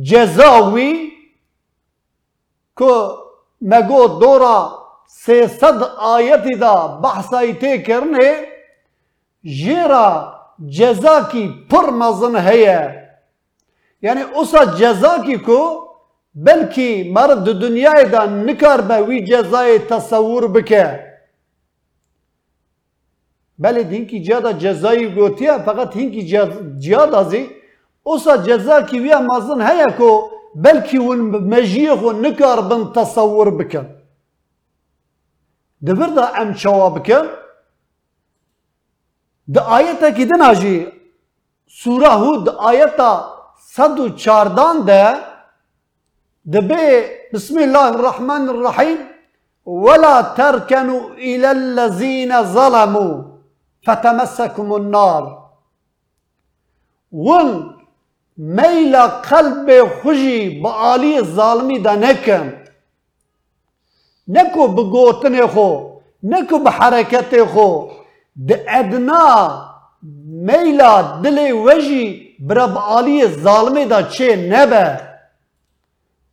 جزاوی 0.00 1.12
که 2.78 2.92
مگو 3.60 4.08
دورا 4.20 4.78
سی 5.06 5.46
صد 5.46 5.82
آیتی 5.98 6.54
دا 6.60 7.00
بحثای 7.02 7.52
تی 7.52 7.82
کرنه 7.82 8.46
جیرا 9.44 10.34
جزا 10.68 11.28
کی 11.32 11.66
پر 11.70 11.90
مزن 11.90 12.36
هیه. 12.36 13.08
یعنی 14.02 14.22
اوسا 14.22 14.64
جزا 14.64 15.18
کی 15.26 15.36
کو 15.36 15.88
بلکی 16.34 17.12
مرد 17.12 17.44
دنیا 17.44 17.92
دا 18.12 18.24
نکار 18.26 18.80
به 18.80 19.02
وی 19.02 19.24
جزای 19.24 19.78
تصور 19.78 20.48
بکه. 20.48 21.12
بله 23.58 23.82
دینکی 23.82 24.22
جادا 24.22 24.52
جزایی 24.52 25.14
گوتیه 25.14 25.58
فقط 25.58 25.92
دینکی 25.92 26.22
جادا 26.78 27.24
زی 27.24 27.61
اوسا 28.06 28.36
جزاكي 28.36 29.00
ويا 29.00 29.18
مازن 29.18 29.62
هيكو 29.62 30.30
بلكي 30.54 30.98
ون 30.98 31.18
مجيغ 31.52 32.12
نكر 32.12 32.60
بن 32.60 32.92
تصور 32.92 33.48
بكم 33.50 33.84
دبردا 35.82 36.24
ام 36.42 36.54
شوا 36.54 36.88
بكم 36.88 37.26
دا 39.54 39.60
آیت 39.76 40.04
کی 40.16 40.24
دن 40.24 40.42
آجی 40.42 40.76
سورہ 41.82 42.12
ہود 42.22 42.48
آیتا 42.70 43.12
و 43.78 44.08
چاردان 44.24 44.86
دا 44.88 45.02
دبے 46.46 46.86
بسم 47.32 47.58
اللہ 47.62 47.86
الرحمن 47.94 48.48
الرحیم 48.48 48.96
ولا 49.66 50.20
تركنوا 50.20 51.10
إلى 51.10 51.50
الذين 51.50 52.42
ظلموا 52.42 53.22
فتمسكم 53.86 54.74
النار 54.74 55.50
ون 57.12 57.81
ميلا 58.38 59.06
قلب 59.06 59.88
خجي 60.02 60.60
بآلي 60.60 61.18
الظالمي 61.18 61.78
دا 61.78 61.94
نكن 61.94 62.52
نكو 64.28 64.66
بقوتن 64.66 65.46
خو 65.46 65.98
نكو 66.22 66.58
بحركت 66.58 67.40
خو 67.54 67.90
د 68.36 68.52
ادنا 68.68 69.22
ميلا 70.48 71.20
دلي 71.22 71.52
وجي 71.52 72.36
برب 72.40 72.76
آلي 72.98 73.22
الظالمي 73.22 73.84
دا 73.84 74.02
چه 74.02 74.36
نبه 74.36 75.00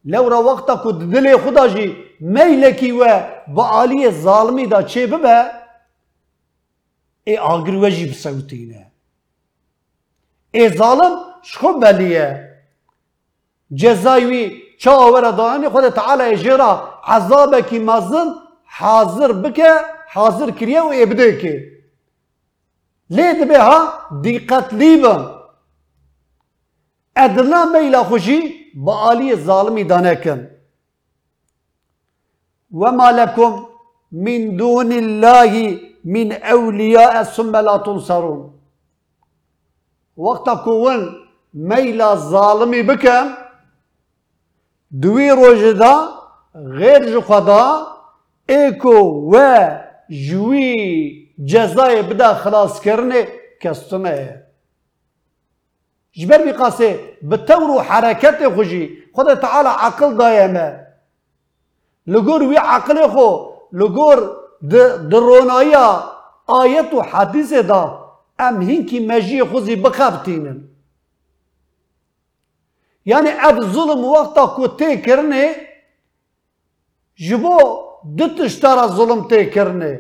لو 0.06 0.28
را 0.30 0.38
وقتا 0.38 0.76
کو 0.76 0.92
دلي 0.92 1.38
خدا 1.38 1.68
جي 1.68 1.96
ميلكي 2.22 2.92
و 2.92 3.04
بآلي 3.48 4.06
الظالمي 4.06 4.66
دا 4.66 4.82
چه 4.82 5.08
ببه 5.08 5.52
ای 7.28 7.38
آگر 7.38 7.76
وجی 7.76 8.06
بسوتینه 8.06 8.92
ای 10.52 10.70
ظالم 10.70 11.29
شخو 11.42 11.74
بلیه؟ 11.74 12.50
جزایوی 13.76 14.62
چاور 14.80 15.32
دانی؟ 15.32 15.70
خود 15.70 15.90
تعالی 15.90 16.38
جرا 16.38 17.00
عذابکی 17.04 17.80
مزن 17.80 18.28
حاضر 18.66 19.32
بکه 19.32 19.76
حاضر 20.14 20.52
کریه 20.52 20.82
و 20.82 20.92
ابده 20.96 21.38
که. 21.38 21.72
لید 23.10 23.48
به 23.48 23.64
ها 23.64 23.94
دقت 24.24 24.74
لیبن. 24.74 25.36
ادنا 27.16 27.66
میلا 27.66 28.04
خوشی 28.04 28.56
با 28.76 28.96
آلی 28.96 29.36
ظالمی 29.36 29.84
دانه 29.84 30.16
کن 30.16 30.48
وما 32.72 33.10
لكم 33.10 33.66
من 34.12 34.56
دون 34.56 34.92
الله 34.92 35.80
من 36.06 36.32
أولياء 36.32 37.24
ثم 37.24 37.56
لا 37.56 37.78
تنصرون. 37.78 38.54
وقت 40.18 40.64
كون 40.64 41.29
ميلا 41.54 42.16
ظالمي 42.16 42.82
بكم 42.82 43.34
دوي 44.92 45.32
روجدا 45.32 45.96
غير 46.56 47.22
خدا 47.22 47.88
ايكو 48.50 48.98
و 49.34 49.38
جوي 50.10 50.76
جزاي 51.40 52.02
بدا 52.02 52.34
خلاص 52.34 52.82
كرني 52.82 53.28
كستنه 53.62 54.42
جبر 56.16 56.52
بقاسي 56.52 57.00
بتورو 57.22 57.82
حركات 57.82 58.56
خوشي 58.56 58.90
خدا 59.16 59.34
تعالى 59.34 59.70
عقل 59.70 60.18
دايما 60.18 60.86
لقور 62.08 62.44
وي 62.44 62.58
عقل 62.58 63.10
خو 63.10 63.52
لقور 63.74 64.38
درونایا 65.10 66.04
آیت 66.50 66.94
و 66.94 67.02
حدیث 67.02 67.54
دا 67.54 67.84
ام 68.40 68.62
هینکی 68.62 69.00
مجی 69.00 69.44
خوزی 69.44 69.76
بخبتینن 69.76 70.69
یعنی 73.12 73.32
اب 73.48 73.60
ظلم 73.74 74.04
وقتا 74.06 74.46
کو 74.56 74.68
تی 74.80 74.98
کرنه 75.06 75.46
جبو 77.28 77.58
دتشتارا 78.20 78.86
ظلم 78.98 79.22
تی 79.30 79.46
کرنه 79.56 79.92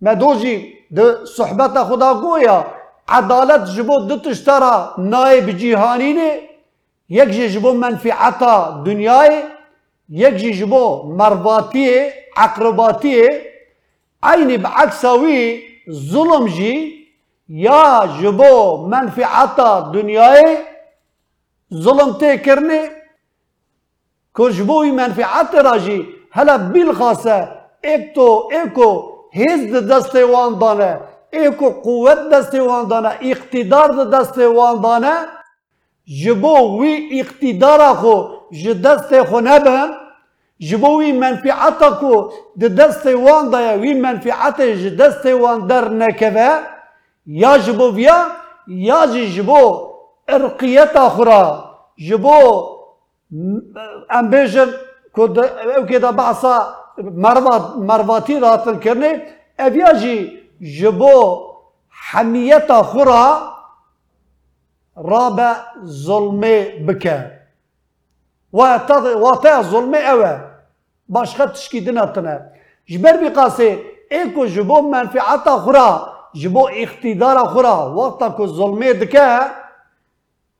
ما 0.00 0.14
دوجی 0.14 0.54
ده 0.96 1.04
صحبت 1.36 1.74
خدا 1.88 2.10
گویا 2.22 2.56
عدالت 3.08 3.62
جبو 3.76 3.96
دتشتارا 4.08 4.74
نائب 4.98 5.50
جیهانی 5.60 6.12
نه 6.18 6.30
یک 7.08 7.30
جبو 7.54 7.72
منفعتا 7.72 8.82
دنیای 8.86 9.42
یک 10.08 10.36
جبو 10.58 10.84
مرباطیه 11.18 12.12
عقرباتیه 12.36 13.28
عینی 14.22 14.56
بعکساوی 14.56 15.62
ظلم 15.90 16.46
جی 16.56 16.74
یا 17.48 18.08
جبو 18.20 18.86
منفعتا 18.92 19.90
دنیای 19.94 20.56
ظلم 21.74 22.12
تی 22.20 22.38
کرنه 22.38 22.90
که 24.36 24.52
جبوی 24.52 24.90
منفعت 24.90 25.54
راجی 25.54 26.08
هلا 26.30 26.58
بالخاصه 26.58 27.48
ایک 27.84 28.14
تو 28.14 28.48
ایکو 28.52 28.90
هیز 29.32 29.74
دست 29.74 30.14
وان 30.16 30.58
دانه 30.58 31.00
ایکو 31.30 31.70
قوت 31.70 32.28
دست 32.32 32.54
وان 32.54 32.88
دانه 32.88 33.12
اقتدار 33.20 34.04
دست 34.04 34.38
وان 34.38 34.80
دانه 34.80 35.14
جبو 36.06 36.80
وی 36.80 37.20
اقتدار 37.20 37.94
خو 37.94 38.14
جدست 38.52 39.22
خو 39.22 39.40
نبن 39.40 39.90
جبوی 40.60 41.12
منفعتا 41.12 41.90
کو 42.00 42.32
د 42.60 42.74
دست 42.80 43.06
وان 43.06 43.50
دا 43.50 43.60
وی 43.80 43.94
منفعت 43.94 44.60
ج 44.60 44.96
دست 44.96 45.26
وان 45.26 45.66
در 45.66 45.88
نکوه 45.88 46.50
یا 47.26 47.58
جبو 47.58 47.90
بیا 47.90 48.18
یا 48.66 49.06
جبو 49.36 49.91
ارقیت 50.28 50.96
اخرى 50.96 51.42
جبو 52.08 52.40
ام 54.10 54.30
بیجن 54.30 54.70
کو 55.14 55.22
او 55.76 55.86
که 55.86 55.98
دا 55.98 56.10
مروات 56.98 57.76
مرواتی 57.76 58.40
راتن 58.40 58.80
جبو 60.60 61.38
حمیت 61.88 62.70
اخرى 62.70 63.52
رابع 64.96 65.54
ظلمه 65.84 66.84
بکه. 66.86 67.42
واتە 68.52 69.54
زڵمێ 69.70 70.00
ئەوە 70.08 70.32
باشخە 71.14 71.46
تشکی 71.54 71.80
دنەتنە 71.86 72.36
ji 72.90 72.98
ber 73.02 73.16
vî 73.22 73.30
qasê 73.38 73.70
ê 74.18 74.20
ku 74.34 74.42
ji 74.52 74.62
bo 74.68 74.76
menfieta 74.82 75.54
xura 75.64 75.88
ji 76.40 76.48
bo 76.54 76.62
îxtîdara 76.82 77.44
xura 77.52 77.76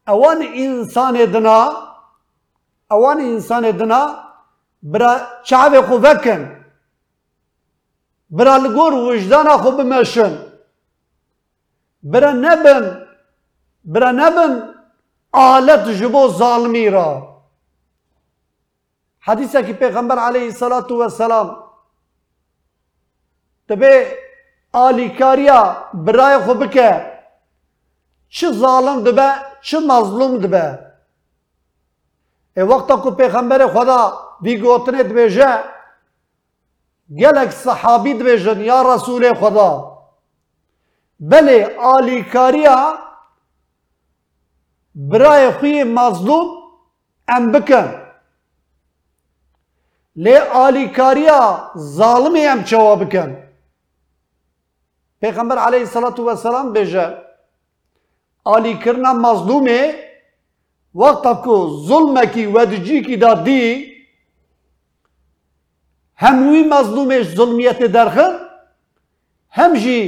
اوان 0.08 0.42
انسان 0.54 1.24
دنا 1.32 1.58
اوان 2.90 3.20
انسان 3.20 3.70
دنا 3.70 4.02
برا 4.82 5.12
چاوه 5.44 5.82
خو 5.82 5.94
وکن 5.94 6.64
برا 8.30 8.56
لگور 8.56 8.92
وجدان 8.94 9.48
خو 9.62 9.70
بمشن 9.70 10.32
برا 12.02 12.32
نبن 12.32 13.06
برا 13.84 14.10
نبن 14.10 14.74
آلت 15.32 15.88
جبو 15.88 16.28
ظالمی 16.28 16.90
را. 16.90 17.32
حدیثه 19.20 19.62
که 19.62 19.72
پیغمبر 19.72 20.18
علیه 20.18 20.50
صلاة 20.50 20.86
و 20.86 21.08
سلام 21.08 21.64
تبه 23.68 24.18
آلیکاریا 24.72 25.76
برای 25.94 26.38
خوب 26.38 26.70
که 26.70 27.12
چه 28.28 28.52
ظالم 28.52 29.04
دبه 29.04 29.51
چه 29.62 29.80
مظلوم 29.80 30.38
دبه 30.38 30.66
ای 32.56 32.62
وقتا 32.62 32.96
که 33.00 33.10
پیغمبر 33.10 33.66
خدا 33.66 34.00
بی 34.40 34.56
گوتنه 34.56 35.02
دبیجه 35.02 35.58
گلک 37.20 37.50
صحابی 37.50 38.14
دبیجن 38.14 38.60
یا 38.60 38.94
رسول 38.94 39.34
خدا. 39.34 39.98
بله 41.20 41.76
آلیکاریا 41.78 42.98
برای 44.94 45.50
خوی 45.50 45.84
مظلوم 45.84 46.46
ام 47.28 47.52
بکن. 47.52 48.02
لێ 50.16 50.36
ئالیکاریا 50.54 51.40
زاڵمی 51.96 52.44
ئەم 52.48 52.60
چاوە 52.68 52.94
بکەن 53.02 53.30
پیغمبر 55.20 55.58
علیه 55.58 55.82
الصلاة 55.86 56.18
والسلام 56.26 56.72
بجه 56.72 57.06
آلی 58.44 58.74
کرنا 58.74 59.12
مظلومه 59.12 59.94
وقتا 60.94 61.34
کو 61.34 61.84
ظلمه 61.88 62.24
کی 62.26 62.46
ودجی 62.46 63.00
کی 63.02 63.16
دا 63.16 63.34
دی 63.34 63.92
هم 66.16 66.48
وی 66.48 66.62
مظلومش 66.62 67.26
ظلمیت 67.36 67.78
درخن 67.78 68.32
هم 69.50 69.74
جی 69.74 69.98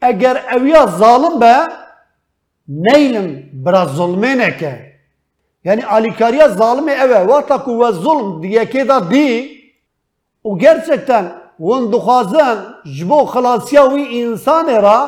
اگر 0.00 0.36
اویا 0.52 0.86
ظالم 0.86 1.38
به 1.38 1.54
نیلم 2.68 3.50
برا 3.64 3.86
ظلمه 3.86 4.34
نکه 4.34 4.88
یعنی 5.64 5.82
zalime 6.48 6.92
eve 6.92 7.28
vata 7.28 7.64
ku 7.64 7.80
ve 7.80 7.92
zulm 7.92 8.42
diye 8.42 8.64
ke 8.70 8.88
da 8.88 9.10
di 9.10 9.58
o 10.44 10.58
gerçekten 10.58 11.24
ون 11.60 11.90
دخوازن 11.90 12.58
جبو 12.96 13.24
خلاصیا 13.24 13.82
وی 13.92 14.22
انسان 14.22 14.66
را 14.84 15.00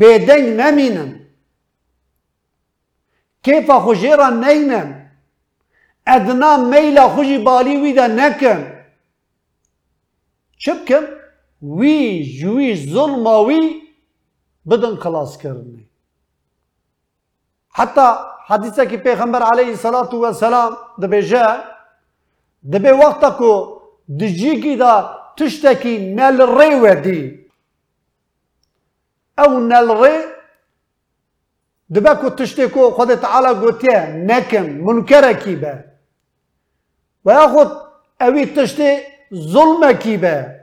بدنگ 0.00 0.46
نمینن 0.60 1.10
کیفا 3.44 3.80
خوشی 3.80 4.08
را 4.08 4.30
نینن 4.30 5.10
ادنا 6.06 6.56
میلا 6.56 7.08
خوشی 7.08 7.38
بالی 7.38 7.76
وی 7.76 7.92
دا 7.92 8.06
نکن 8.06 8.60
چه 10.58 10.74
بکن؟ 10.74 11.04
وی 11.62 12.24
جوی 12.38 12.92
ظلم 12.92 13.26
وی 13.26 13.82
بدن 14.70 14.96
خلاص 14.96 15.38
کرنی. 15.38 15.88
حتی 17.74 18.06
حدیثه 18.46 18.86
که 18.86 18.96
پیغمبر 18.96 19.42
علیه 19.42 19.68
الصلاة 19.68 20.14
والسلام 20.14 20.76
دبیجه 21.02 21.46
دبی 22.72 22.88
وقتا 22.88 23.30
کو 23.30 23.80
دجیگی 24.20 24.76
دا 24.76 24.94
تشتکی 25.36 26.14
نل 26.14 26.40
ری 26.58 26.74
ودی 26.74 27.46
او 29.38 29.60
نل 29.60 29.90
ری 30.04 30.33
دبی 31.94 32.12
کو 32.20 32.30
تشتکو 32.30 32.90
خود 32.90 33.14
تعالی 33.14 33.60
گوتیه 33.60 34.00
نکن 34.28 34.66
منکره 34.86 35.34
کی 35.34 35.56
به 35.56 35.84
و 37.24 37.32
یا 37.32 37.48
خود 37.48 37.70
اوی 38.20 38.46
تشتی 38.46 38.90
ظلم 39.34 39.92
کی 39.92 40.16
به 40.16 40.60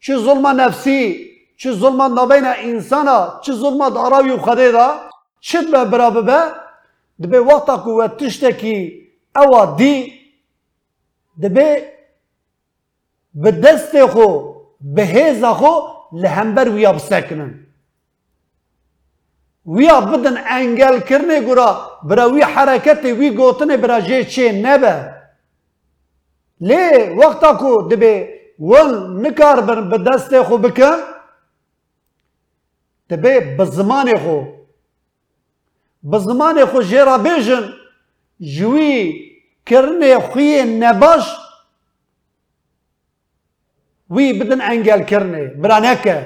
چه 0.00 0.16
ظلم 0.16 0.46
نفسی 0.46 1.28
چه 1.56 1.72
ظلم 1.72 2.02
نبین 2.18 2.44
انسانا 2.44 3.40
چه 3.44 3.52
ظلم 3.52 3.88
داراوی 3.88 4.36
خده 4.36 4.72
دا 4.72 4.88
چه 5.40 5.62
به 5.62 5.84
برابه 5.84 6.22
به 6.22 6.38
دبی 7.22 7.36
وقتا 7.36 7.76
کو 7.76 7.90
و 8.02 8.08
تشتکی 8.08 9.08
اوا 9.36 9.76
دی 9.78 10.12
دبی 11.42 11.70
به 13.34 13.78
خو 14.12 14.54
به 14.80 15.02
هیز 15.02 15.44
خو 15.44 15.72
لهمبر 16.12 16.68
ویا 16.68 16.92
بسکنن 16.92 17.67
ویا 19.76 20.00
بدن 20.00 20.36
انگل 20.56 21.00
کرنه 21.08 21.40
گورا 21.40 21.70
برا 22.08 22.24
وی 22.32 22.42
حرکت 22.42 23.04
وی 23.04 23.30
گوتنه 23.30 23.76
برا 23.76 24.00
جه 24.00 24.24
چه 24.24 24.52
نبه. 24.52 24.94
لی 26.60 26.84
وقتا 27.18 27.52
کو 27.60 27.82
دبی 27.90 28.14
ول 28.58 28.90
نکار 29.22 29.60
بر 29.60 29.80
به 29.80 29.98
دست 29.98 30.42
خو 30.42 30.56
بکن 30.58 30.98
دبی 33.10 33.56
به 33.56 33.64
زمان 33.64 34.18
خو. 34.18 34.38
به 36.02 36.18
زمان 36.18 36.64
خو 36.64 36.82
جرا 36.82 37.18
بیجن 37.18 37.64
جوی 38.40 38.92
کرنه 39.66 40.18
خوی 40.18 40.62
نباش 40.80 41.26
وی 44.10 44.32
بدن 44.38 44.60
انگل 44.60 45.02
کرنه 45.02 45.44
برانکه 45.62 46.16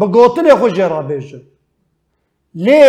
بگوتن 0.00 0.54
خوش 0.54 0.78
را 0.78 1.02
لی 2.54 2.82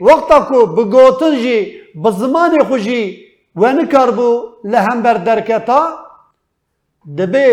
وقتا 0.00 0.38
کو 0.48 0.66
بگوتن 0.66 1.34
جی 1.42 1.80
بزمان 2.04 2.52
خوشی 2.68 3.02
و 3.56 3.72
نکار 3.72 4.10
بو 4.10 4.30
لهم 4.64 5.02
بر 5.02 5.14
درکتا 5.14 5.80
دبی 7.18 7.46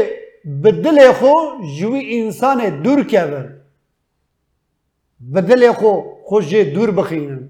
بدل 0.63 1.11
خو 1.19 1.33
جوی 1.79 2.19
انسان 2.19 2.81
دور 2.83 3.03
کبر 3.03 3.45
بدل 5.33 5.71
خو 5.71 6.01
خوش 6.23 6.53
دور 6.53 6.91
بخینن. 6.91 7.49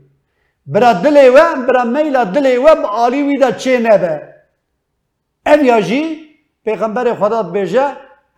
برا 0.68 0.94
دل 0.94 1.18
و 1.36 1.38
برا 1.68 1.84
میلا 1.84 2.24
دل 2.24 2.58
و 2.58 2.68
عالی 2.68 3.24
وی 3.24 3.38
دا 3.38 3.52
چه 3.52 3.80
نبه 3.80 4.22
اف 5.46 5.64
یا 5.64 5.82
جی 5.82 6.02
پیغمبر 6.66 7.14
خدا 7.14 7.44
بیجه 7.44 7.88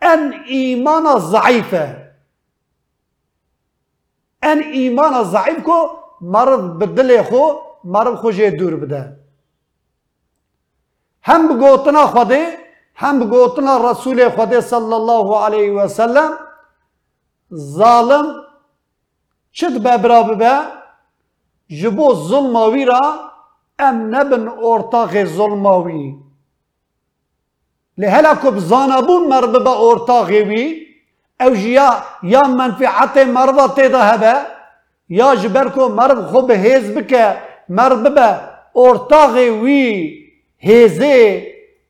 En 0.00 0.44
imana 0.48 1.99
ان 4.50 4.58
ایمان 4.58 5.14
از 5.14 5.30
ضعیب 5.30 5.62
کو 5.62 5.78
مرض 6.20 6.60
به 6.78 7.22
خو 7.22 7.44
مرض 7.84 8.14
خو 8.14 8.30
جه 8.30 8.50
دور 8.50 8.76
بده. 8.76 9.16
هم 11.22 11.48
بگوتنا 11.48 12.06
خوده 12.06 12.58
هم 12.94 13.20
بگوتنا 13.20 13.90
رسول 13.90 14.28
خوده 14.28 14.60
صلی 14.60 14.94
الله 14.94 15.44
علیه 15.44 15.72
و 15.72 15.88
سلم 15.88 16.32
ظالم 17.54 18.34
چد 19.52 19.82
ببرا 19.82 20.22
ببه؟ 20.22 20.60
جبو 21.68 22.14
ظلموی 22.14 22.84
را 22.84 23.00
ام 23.78 24.14
نبن 24.14 24.48
ارتاق 24.48 25.24
ظلموی 25.24 26.16
لی 27.98 28.06
کب 28.42 28.50
بزانبون 28.50 29.26
مرد 29.28 29.64
با 29.64 29.90
ارتاقی 29.90 30.86
جيا 31.48 32.02
يا 32.22 32.46
منفعت 32.46 33.18
مرضى 33.18 33.74
تيدا 33.82 34.14
هبا 34.14 34.46
يا 35.10 35.34
جبركو 35.34 35.88
مرض 35.88 36.32
خو 36.32 36.40
بهيز 36.40 36.90
بك 36.90 37.38
مرببا 37.68 38.50
اورتاغي 38.76 39.50
وي 39.50 39.84
هيزي 40.60 41.44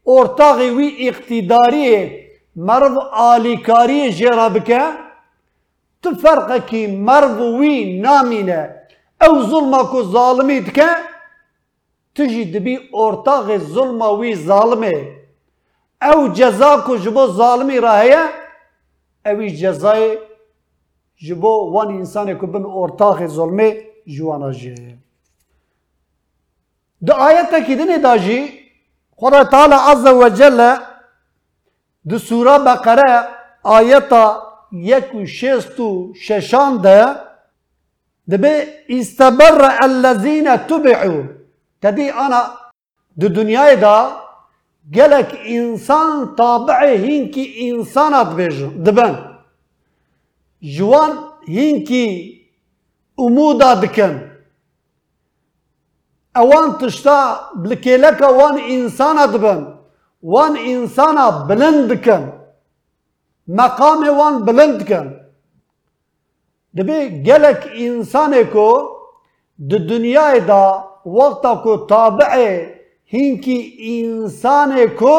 اورتاغي 0.09 0.71
وي 0.71 1.09
اقتداري 1.09 2.21
مرض 2.57 2.97
آليكاري 3.33 4.09
جرا 4.09 4.49
بك 4.49 4.71
تفرق 6.03 6.57
كي 6.57 6.87
مرض 6.87 7.41
وي 7.41 8.01
نامينه 8.01 8.71
او 9.23 9.43
ظلمك 9.43 9.93
ظالمي 9.97 10.61
دك 10.61 10.81
تجي 12.15 12.45
دبي 12.45 12.91
اورتاغي 12.95 13.59
ظلمه 13.59 14.09
وي 14.09 14.35
ظالمه 14.37 15.21
او 16.03 16.27
جزا 16.27 16.77
کو 16.77 16.97
جبو 16.97 17.27
ظالمی 17.27 17.79
راهیه 17.81 18.40
اوی 19.27 19.51
جزای 19.51 20.19
جبو 21.17 21.71
وان 21.73 21.89
انسان 21.89 22.35
کو 22.39 22.47
بن 22.47 22.65
ارتاق 22.67 23.27
ظلمه 23.27 23.77
جوانا 24.07 24.53
جه 24.53 24.75
ده 27.07 27.13
آیت 27.15 27.55
کی 27.67 27.75
دنه 27.77 27.99
داجی 27.99 28.49
خدا 29.17 29.45
تعالی 29.45 29.75
عز 29.75 30.07
و 30.07 30.29
جل 30.29 30.77
ده 32.09 32.19
سوره 32.19 32.59
بقره 32.59 33.29
آیت 33.63 34.13
یک 34.73 35.15
و 35.15 35.27
شست 35.27 35.81
و 35.81 36.13
ششان 36.15 36.77
ده 36.77 37.17
ده 38.29 38.37
به 38.37 38.69
استبر 38.89 39.71
الذين 39.83 40.57
تبعوا 40.57 41.23
تدي 41.83 42.11
انا 42.11 42.43
ده 43.19 43.29
دنیای 43.29 43.77
دا 43.77 43.97
gelek 44.91 45.47
insan 45.47 46.37
tabi'i 46.37 47.03
hinki 47.07 47.45
insanat 47.69 48.39
bejin 48.39 48.87
dibin. 48.87 49.17
Jwan 50.63 51.13
hinki 51.47 52.37
umuda 53.17 53.83
dikin. 53.83 54.13
Ewan 56.37 56.79
tişta 56.79 57.41
bilkêleka 57.55 58.29
wan 58.29 58.59
insana 58.59 59.33
dibin. 59.33 59.65
Wan 60.21 60.57
insana 60.57 61.49
bilind 61.49 61.91
dikin. 61.91 62.23
Meqamê 63.49 64.07
wan 64.07 64.47
bilind 64.47 64.81
dikin. 64.81 65.21
Dibê 66.77 67.23
gelek 67.23 67.65
insanê 67.65 68.51
ku 68.51 68.97
di 69.59 69.77
dünyayê 69.89 70.49
da 70.49 70.85
wexta 71.05 71.63
ku 71.63 71.87
tabi'ê 71.87 72.80
هینکی 73.13 73.59
انسان 73.93 74.87
کو 74.99 75.17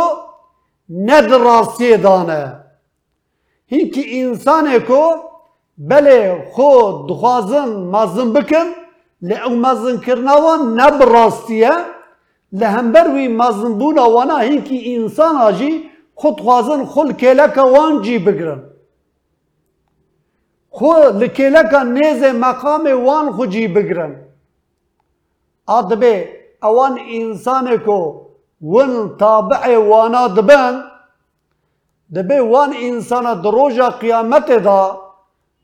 ند 0.89 1.33
راستی 1.33 1.97
دانه 1.97 2.41
هینکی 3.71 4.03
انسان 4.21 4.67
کو 4.87 5.03
بله 5.77 6.47
خود 6.53 7.09
دخوازن 7.09 7.69
مزن 7.93 8.33
بکن 8.33 8.67
او 9.45 9.55
مزن 9.55 9.97
کرنوان 10.05 10.61
نب 10.79 11.03
راستیه 11.03 11.71
لهمبر 12.51 13.07
وی 13.13 13.27
مزن 13.27 13.73
بونا 13.79 14.09
وانا 14.09 14.37
هینکی 14.37 14.95
انسان 14.95 15.35
آجی 15.37 15.71
خود 16.15 16.39
خوازن 16.39 16.85
خل 16.85 17.11
کلک 17.11 17.57
وان 17.57 18.01
جی 18.01 18.17
بگرن 18.17 18.61
خو 20.69 20.93
لکلک 21.21 21.73
نیز 21.73 22.23
مقام 22.23 22.87
وان 23.05 23.31
خو 23.31 23.45
جی 23.45 23.67
بگرن 23.67 24.15
آدبه 25.67 26.40
اوان 26.63 26.97
انسان 27.19 27.77
کو 27.85 27.99
ون 28.61 28.91
تابع 29.19 29.77
وانا 29.77 30.27
دبن 30.27 30.81
دبی 32.15 32.39
وان 32.39 32.73
انسان 32.87 33.25
دروجا 33.43 33.89
قیامت 34.01 34.51
دا 34.65 34.81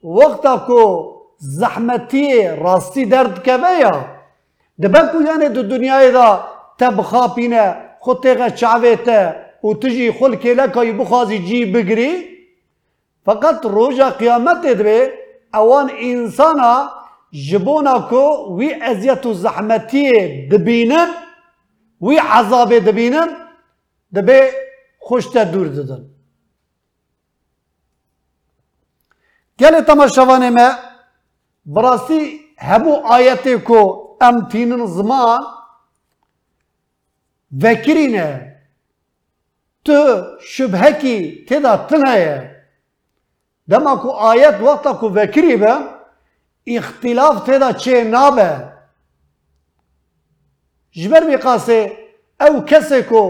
وقتا 0.03 0.55
کو 0.67 0.83
زحمتی 1.59 2.47
راستی 2.63 3.05
درد 3.05 3.43
کبه 3.45 3.71
یا 3.79 3.95
دبن 4.83 5.07
کو 5.11 5.21
یعنی 5.21 5.49
دو 5.49 5.63
دنیای 5.63 6.11
دا 6.11 6.29
تب 6.79 7.01
خاپینه 7.01 7.75
خود 7.99 8.23
تیغه 8.23 8.49
چاویته 8.49 9.35
و 9.63 9.73
تجی 9.73 10.11
خل 10.11 10.35
کلکای 10.35 10.91
بخوازی 10.91 11.39
جی 11.39 11.65
بگری 11.65 12.11
فقط 13.25 13.65
روژا 13.65 14.09
قیامت 14.09 14.61
دبه 14.61 15.13
اوان 15.53 15.91
انسانا 15.99 16.89
جبونا 17.31 17.99
کو 18.09 18.55
وی 18.57 18.73
ازیت 18.73 19.25
و 19.25 19.33
زحمتی 19.33 20.47
دبینن 20.51 21.09
وی 22.01 22.17
عذاب 22.17 22.73
دبینن 22.73 23.29
دبه 24.15 24.51
خوشت 24.99 25.37
دور 25.37 25.67
ددن 25.67 26.09
گل 29.59 29.81
تماشاوانه 29.81 30.49
ما 30.49 30.69
براستی 31.65 32.39
همو 32.57 32.93
آیتی 32.95 33.57
کو 33.57 33.81
ام 34.21 34.47
تینن 34.51 34.85
زمان 34.85 35.57
vekirine 37.51 38.57
tu 39.83 40.27
şübheki 40.41 41.45
teda 41.49 41.87
tınaya 41.87 42.65
dema 43.69 44.01
ku 44.01 44.13
ayet 44.17 44.63
vakta 44.63 44.99
ku 44.99 45.15
vekiri 45.15 45.61
be 45.61 45.73
اختلاف 46.67 47.45
تدا 47.45 47.71
چه 47.71 48.03
نابه. 48.03 48.77
جبر 50.91 51.23
میقاسه 51.23 51.91
او 52.41 52.61
کسی 52.65 53.01
کو 53.03 53.23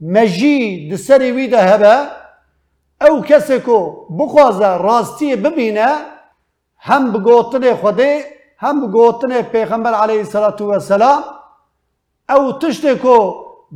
مجی 0.00 0.88
دی 0.88 0.96
سری 0.96 1.30
ویده 1.32 1.60
هبه 1.62 1.96
او 3.00 3.22
کسی 3.22 3.58
کو 3.60 4.06
بخوازه 4.18 4.76
راستی 4.76 5.36
ببینه 5.36 5.88
هم 6.78 7.12
بگوتن 7.12 7.74
خوده 7.74 8.24
هم 8.58 8.86
بگوتن 8.86 9.42
پیغمبر 9.42 9.94
علیه 9.94 10.24
صلی 10.24 10.80
سلام 10.80 11.22
او 12.28 12.52
تشتی 12.52 12.94
کو 12.94 13.16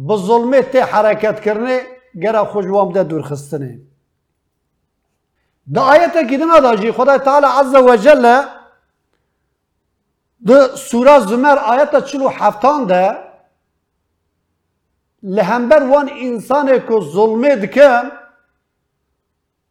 بظلمه 0.09 0.81
حرکت 0.93 1.41
کرنه 1.41 1.81
گره 2.23 2.45
خوشوام 2.45 2.93
ده 2.93 3.03
دور 3.03 3.23
خستنه. 3.23 3.79
دعایت 5.75 6.29
که 6.31 6.39
دماغ 6.39 6.61
داشتی 6.61 6.93
خدا 6.93 7.19
تعالی 7.19 7.47
عز 7.47 7.75
و 7.75 7.97
جل 7.97 8.43
د 10.49 10.77
سوره 10.77 11.19
زمر 11.29 11.59
آیه 11.75 11.85
7 12.01 12.65
اون 12.65 12.87
ده 12.87 13.05
لهمبر 15.23 15.83
وان 15.83 16.09
انسان 16.27 16.69
کو 16.87 17.01
ظلمد 17.13 17.65
کن 17.75 18.09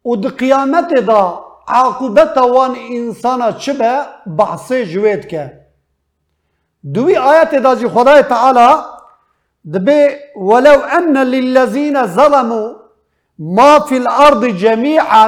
او 0.05 0.15
دی 0.15 0.27
قیامت 0.27 0.93
ادا 0.97 1.23
عاقبت 1.67 2.37
وان 2.37 2.73
انسان 2.89 3.41
چہ 3.65 3.81
بحث 4.37 4.71
جوید 4.93 5.29
کہ 5.29 5.43
دوی 6.95 7.15
آیت 7.15 7.53
اد 7.53 7.65
از 7.65 7.83
خدا 7.93 8.21
تعالی 8.29 8.69
دبی 9.73 10.01
ولو 10.35 10.79
ان 10.97 11.17
للذین 11.17 11.97
ظلموا 12.15 12.69
ما 13.59 13.77
فی 13.89 13.97
الارض 13.97 14.45
جميعا 14.45 15.27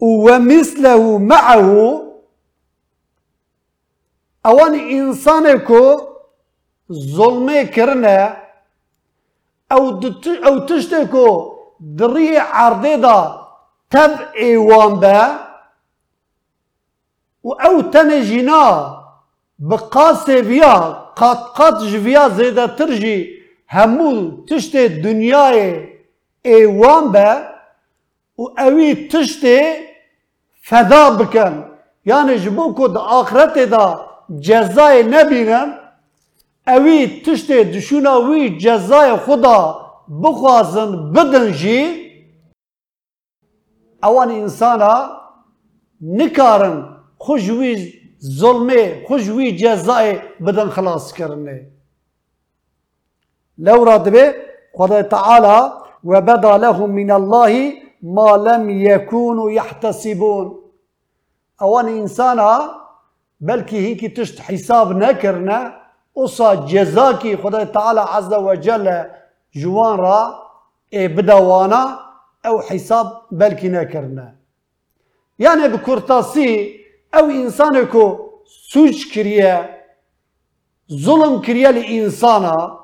ومثله 0.00 1.18
معه 1.18 2.11
اوان 4.44 4.74
انسان 4.98 5.46
کو 5.66 5.82
ظلم 6.92 7.48
کرنه 7.74 8.36
او 9.74 9.90
دت 10.00 10.26
او 10.46 10.58
تشت 10.66 10.94
کو 11.10 11.26
دری 11.98 12.36
عرضه 12.36 12.96
دا 12.96 13.18
تب 13.90 14.10
ایوان 14.34 15.00
به 15.00 15.16
و 17.44 17.48
او 17.66 17.82
تن 17.92 18.10
جنا 18.28 18.64
بقاس 19.70 20.30
بیا 20.30 20.74
قط 21.16 21.40
قط 21.56 21.82
جویا 21.90 22.28
زیده 22.28 22.66
ترجی 22.66 23.18
همون 23.68 24.44
تشت 24.50 24.76
دنیای 24.76 25.88
ایوان 26.42 27.12
به 27.12 27.28
و 28.38 28.42
اوی 28.58 29.08
تشت 29.08 29.42
فدا 30.62 31.10
بکن 31.10 31.64
یعنی 32.04 32.38
جبو 32.38 32.74
کد 32.78 32.96
آخرت 32.96 33.58
دا 33.58 34.11
tiştê 37.24 37.58
dişûna 37.74 38.14
wî 38.28 38.42
cezayê 38.64 39.16
xuda 39.24 39.58
bixwazin 40.22 40.90
bidin 41.14 41.46
jî 41.60 41.80
ewan 44.06 44.30
însana 44.30 44.94
nikarin 46.18 46.78
xwe 47.24 47.38
ji 47.44 47.52
wî 47.60 47.72
zulmê 48.38 48.82
xwe 49.06 49.18
ji 49.24 49.32
wî 49.38 49.48
cezayê 49.60 50.14
bidin 50.44 50.68
xilaskirinê 50.74 51.58
لورا 53.58 53.96
دبي 53.96 54.24
خدای 54.78 55.02
تعالى 55.02 55.72
وبدا 56.04 56.58
لهم 56.58 56.90
من 56.90 57.10
الله 57.10 57.52
ما 58.02 58.30
لم 58.36 58.70
يكونوا 58.70 59.50
يحتسبون 59.50 60.46
اوان 61.62 61.88
انسانا 61.88 62.81
بلكي 63.42 63.78
هيك 63.86 64.16
تشت 64.16 64.40
حساب 64.40 64.96
نكرنا 64.96 65.82
اوصا 66.16 66.54
جزاكي 66.54 67.36
خدای 67.36 67.66
تعالى 67.66 68.00
عز 68.00 68.34
وجل 68.34 69.04
جوان 69.54 69.98
را 69.98 70.42
بدوانا 70.94 71.82
أو 72.46 72.60
حساب 72.60 73.06
بلكي 73.30 73.68
نكرنا 73.68 74.36
يعني 75.38 75.68
بكرتاسي 75.68 76.80
أو 77.14 77.24
انسانكو 77.30 78.30
سوج 78.70 79.12
كريه 79.14 79.82
ظلم 80.92 81.40
كريه 81.40 81.70
لإنسانا 81.70 82.78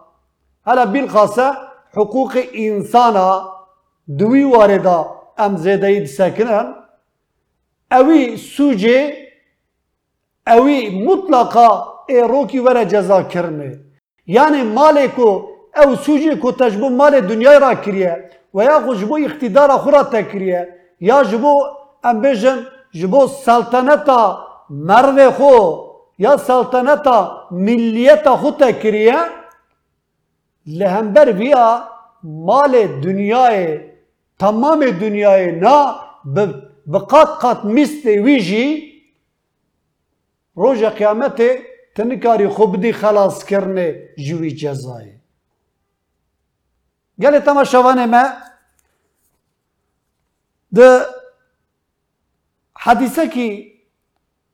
هلا 0.66 0.84
بالخاصة 0.84 1.68
حقوق 1.96 2.32
إنسانا 2.54 3.52
دوي 4.08 4.44
واردة 4.44 5.06
أم 5.40 5.56
زيدايد 5.56 6.04
ساكنان 6.04 6.74
أوي 7.92 8.36
سوجي 8.36 9.27
أوي 10.48 11.04
مطلقا 11.06 11.70
إيروكي 12.10 12.60
ورا 12.60 12.82
جزا 12.82 13.22
كرنه 13.22 13.78
يعني 14.26 14.62
مالكو 14.62 15.28
أو 15.76 15.94
سوجي 15.94 16.36
كو 16.36 16.50
تجبو 16.50 16.88
مال 16.88 17.14
الدنيا 17.14 17.58
را 17.58 17.72
كريه 17.72 18.30
ويا 18.52 18.78
جبو 19.00 19.16
اقتدار 19.16 19.70
خورا 19.78 20.02
تكريه 20.02 20.60
يا 21.00 21.22
جبو 21.22 21.52
أم 22.06 22.20
بيجن 22.20 22.64
جبو 22.94 23.26
سلطنتا 23.26 24.20
مروه 24.70 25.30
خو 25.30 25.54
يا 26.18 26.36
سلطنتا 26.36 27.18
مليتا 27.50 28.36
خو 28.36 28.50
تكريه 28.50 29.18
لهمبر 30.66 31.28
ویا 31.38 31.82
مال 32.24 33.00
دنیای 33.00 33.80
تمام 34.38 34.84
دنیای 34.84 35.52
نا 35.52 35.94
بقات 36.86 37.28
قات 37.42 37.64
مست 37.64 38.06
ویجی 38.06 38.97
روز 40.58 40.82
قیامت 40.82 41.42
تنکاری 41.94 42.48
خوب 42.48 42.80
دی 42.80 42.92
خلاص 42.92 43.44
کرنه 43.44 44.08
جوی 44.18 44.50
جزای 44.50 45.12
گل 47.22 47.38
تماشاوانه 47.38 48.06
ما 48.06 48.24
ده 50.74 51.06
حدیثه 52.76 53.28
کی 53.28 53.72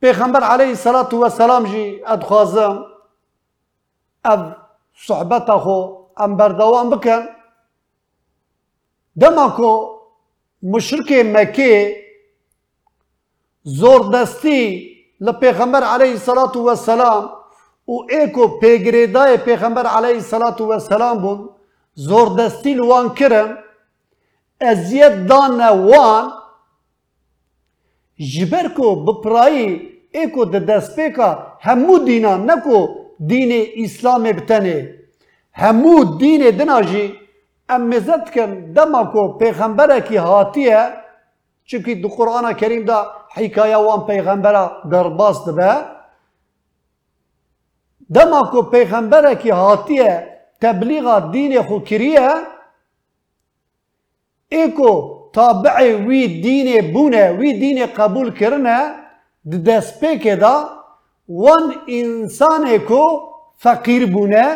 پیغمبر 0.00 0.42
علیه 0.42 0.68
الصلاة 0.68 1.14
والسلام 1.14 1.66
جی 1.66 2.02
ادخوازم 2.06 2.84
اب 4.24 4.56
صحبته 5.06 5.58
خو 5.58 5.78
ام 6.16 6.36
بردوام 6.36 6.90
بکن 6.90 7.26
دما 9.20 9.48
کو 9.48 10.00
مشرک 10.62 11.12
مکه 11.12 11.96
زور 13.62 14.10
دستی 14.12 14.93
لپیغمبر 15.20 15.82
علیه 15.82 16.10
الصلاة 16.10 16.52
والسلام 16.56 17.30
و 17.88 17.92
ایکو 18.10 18.46
پیگریدای 18.60 19.36
پیغمبر 19.36 19.86
علیه 19.86 20.14
الصلاة 20.14 20.56
والسلام 20.60 21.18
بون 21.18 21.48
زور 21.94 22.28
دستی 22.38 22.74
لوان 22.74 23.08
کرن 23.14 23.56
ازیت 24.60 25.28
دان 25.28 25.60
وان 25.60 26.30
جبر 28.18 28.68
کو 28.76 28.94
بپرایی 29.04 29.66
ایکو 30.10 30.44
د 30.44 30.66
دست 30.66 30.96
پیکا 30.96 31.28
همو 31.62 31.98
دینا 32.06 32.36
نکو 32.36 32.86
دین 33.28 33.52
اسلام 33.84 34.22
بتنه 34.22 34.94
همو 35.62 36.04
دین 36.18 36.50
دناجی 36.58 37.06
ام 37.68 37.88
مزد 37.88 38.30
کن 38.34 38.72
دما 38.74 39.02
کو 39.12 39.28
پیغمبره 39.38 40.00
کی 40.00 40.16
هاتیه 40.16 40.80
چونکی 41.64 41.94
دو 41.94 42.08
قرآن 42.08 42.52
کریم 42.52 42.84
دا 42.84 42.98
حکایه 43.36 43.76
وان 43.76 44.06
پیغمبره 44.06 44.70
در 44.90 45.08
باس 45.08 45.48
دبه 45.48 45.70
دما 48.14 48.42
کو 48.52 48.62
پیغمبره 48.62 49.34
کی 49.34 49.50
هاتیه 49.50 50.12
تبلیغ 50.60 51.30
دین 51.32 51.62
خو 51.62 51.78
کریه 51.78 52.30
ایکو 54.48 54.90
تابع 55.32 55.76
وی 56.06 56.22
دین 56.42 56.92
بونه 56.92 57.32
وی 57.38 57.52
دین 57.62 57.86
قبول 57.86 58.30
کرنه 58.40 59.04
di 59.44 59.66
destpêkê 59.66 60.40
da 60.40 60.54
wan 61.28 61.74
însanê 61.86 62.78
ku 62.88 63.04
feqîr 63.62 64.02
bûne 64.14 64.46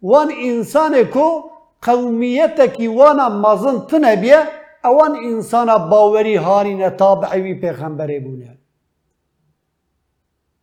wan 0.00 0.28
însanê 0.48 1.10
ku 1.14 1.50
qewmiyetekî 1.86 2.88
wana 2.98 3.28
mezin 3.28 3.76
tune 3.88 4.22
biye 4.22 4.40
اوان 4.86 5.16
انسان 5.16 5.70
باوری 5.90 6.36
هانی 6.36 6.74
نتاب 6.74 7.24
عیوی 7.24 7.54
پیغمبری 7.54 8.18
بونه 8.20 8.58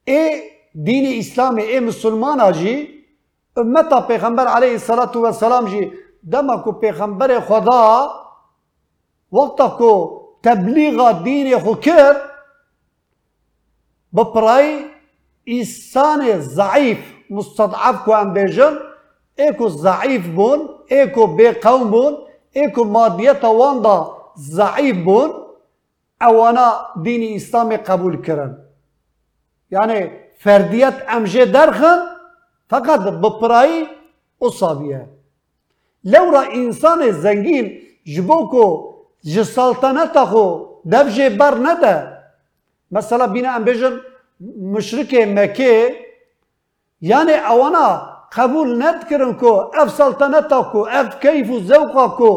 ای 0.06 0.42
دین 0.86 1.20
اسلام 1.20 1.56
ای 1.56 1.80
مسلمان 1.80 2.52
جی 2.52 2.76
امتا 3.58 4.02
پیغمبر 4.02 4.48
علیه 4.48 4.72
الصلاة 4.72 5.12
و 5.16 5.26
السلام 5.26 5.66
جی 5.66 5.92
دما 6.32 6.58
کو 6.58 6.72
پیغمبر 6.72 7.40
خدا 7.40 8.10
وقتا 9.34 9.68
کو 9.78 9.92
تبلیغ 10.44 11.24
دین 11.24 11.60
خو 11.60 11.74
بپرای 14.18 14.86
انسان 15.46 16.40
ضعیف 16.40 16.98
مستضعف 17.30 18.04
کو 18.06 18.14
ام 18.14 18.34
بیجن 18.34 18.78
ای 19.38 19.54
کو 19.58 19.70
ضعیف 19.70 20.26
بون 20.36 20.68
ای 20.90 21.08
کو 21.16 21.28
بی 21.28 21.50
قوم 21.50 21.90
بون 21.92 22.14
ایکو 22.54 22.84
مادیت 22.84 23.44
وان 23.44 23.84
دا 23.84 23.98
ضعیب 24.38 25.04
بون 25.06 25.30
اوانا 26.22 26.68
دین 27.04 27.36
اسلام 27.36 27.78
قبول 27.78 28.22
کرن 28.22 28.52
یعنی 29.72 30.00
فردیت 30.44 30.94
امجه 31.08 31.46
درخن 31.46 32.00
فقط 32.70 33.00
بپرایی 33.00 33.88
او 34.40 34.50
صابیه 34.50 35.08
لو 36.04 36.32
را 36.32 36.42
انسان 36.42 37.12
زنگین 37.12 37.82
جبو 38.06 38.48
کو 38.52 38.94
ج 39.24 39.44
سلطنت 39.44 40.18
خو 40.32 40.46
دبجه 40.92 41.30
نده 41.68 41.96
مثلا 42.92 43.28
بینه 43.28 43.48
ام 43.48 43.64
بجن 43.64 44.00
مشرک 44.62 45.14
مکه 45.14 45.96
یعنی 47.02 47.34
اوانا 47.34 48.13
قبول 48.38 48.78
ند 48.80 49.10
کرن 49.10 49.34
کو 49.34 49.60
اف 49.82 49.96
سلطنتا 49.98 50.62
کو 50.72 50.86
اف 50.86 51.20
کیف 51.22 51.50
و 51.52 51.60
زوقا 51.60 52.08
کو 52.08 52.30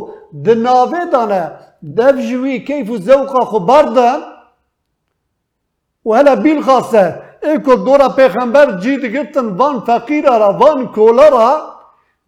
ده 0.44 1.04
دانه 1.12 1.42
دف 1.98 2.16
جوی 2.30 2.58
کیف 2.58 2.90
و 2.90 2.96
زوقا 2.96 3.44
کو 3.50 3.58
بردن 3.58 4.20
و 6.04 6.14
هلا 6.14 6.34
بیل 6.34 6.60
خاصه 6.62 7.22
ای 7.42 7.58
کو 7.58 7.74
دورا 7.74 8.08
پیغمبر 8.08 8.78
جید 8.80 9.04
گرتن 9.04 9.46
وان 9.46 9.80
فقیر 9.80 10.24
را 10.38 10.50
وان 10.60 10.86
کولا 10.86 11.28
را. 11.28 11.76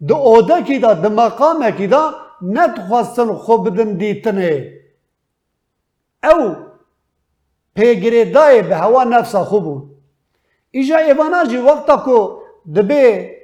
ده 0.09 0.15
اوده 0.15 0.63
کی 0.63 0.79
دا 0.79 0.95
ده 0.95 1.09
مقام 1.09 1.71
کی 1.71 1.87
دا 1.87 2.15
ند 2.43 2.79
خواستن 2.89 3.33
خوب 3.35 3.77
دن 3.77 3.93
دیتنه. 3.99 4.73
او 6.25 6.57
پیگری 7.75 8.25
دای 8.25 8.63
به 8.63 8.77
هوا 8.77 9.05
نفسا 9.05 9.45
خوبون 9.45 9.91
ایجا 10.71 10.97
ایوانا 10.97 11.45
جی 11.45 11.57
وقتا 11.57 12.39
دبی 12.75 13.38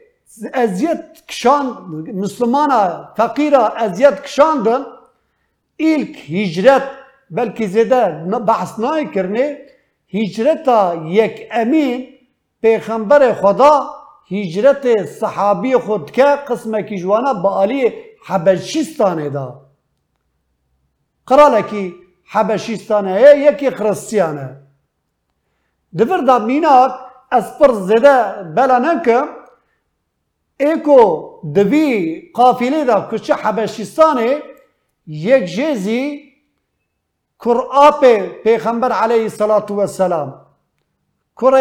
ازیت 0.53 1.27
کشان 1.29 1.67
مسلمان 2.15 2.71
فقیر 3.17 3.55
ازیت 3.57 4.23
کشاندن 4.23 4.83
ایلک 5.77 6.31
هجرت 6.31 6.83
بلکی 7.31 7.67
زیده 7.67 8.09
بحث 8.47 8.79
نای 8.79 9.11
کرنی 9.15 9.57
هجرت 10.15 10.69
یک 11.05 11.49
امین 11.51 12.09
پیخنبر 12.63 13.33
خدا 13.33 13.91
هجرت 14.31 15.07
صحابی 15.07 15.77
خود 15.77 16.11
که 16.11 16.25
قسم 16.25 16.75
اکی 16.75 16.99
جوانا 16.99 17.35
با 17.35 17.51
آلی 17.51 17.93
حبشیستان 18.27 19.29
دا 19.29 19.61
قرال 21.27 21.63
که 21.63 21.93
حبشیستان 22.33 23.09
یکی 23.09 23.71
خرسیان 23.71 24.57
دفر 25.99 26.17
دا 26.17 26.39
میناک 26.39 26.93
از 27.31 27.59
پر 27.59 27.73
زیده 27.73 28.43
بلا 28.57 28.79
نکم 28.79 29.27
اکو 30.73 31.01
دوی 31.55 32.21
قافله 32.35 32.85
دا 32.85 33.09
کچه 33.11 33.35
حبشستانه 33.35 34.43
یک 35.07 35.45
جزی 35.45 36.35
کر 37.45 37.57
آپ 37.73 38.05
پیغمبر 38.45 38.93
علیه 38.93 39.29
صلاة 39.29 39.73
و 39.73 39.87
سلام 39.87 40.35
کر 41.37 41.55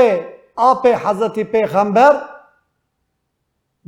آپ 0.56 0.88
حضرت 1.06 1.39
پیغمبر 1.39 2.22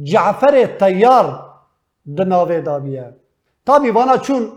جعفر 0.03 0.65
تیار 0.79 1.45
دناوه 2.17 2.59
دا 2.61 2.79
بیه 2.79 3.15
تا 3.65 3.79
میوانا 3.79 4.17
چون 4.17 4.51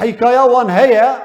حکایا 0.00 0.46
وان 0.52 0.70
هیه 0.70 1.16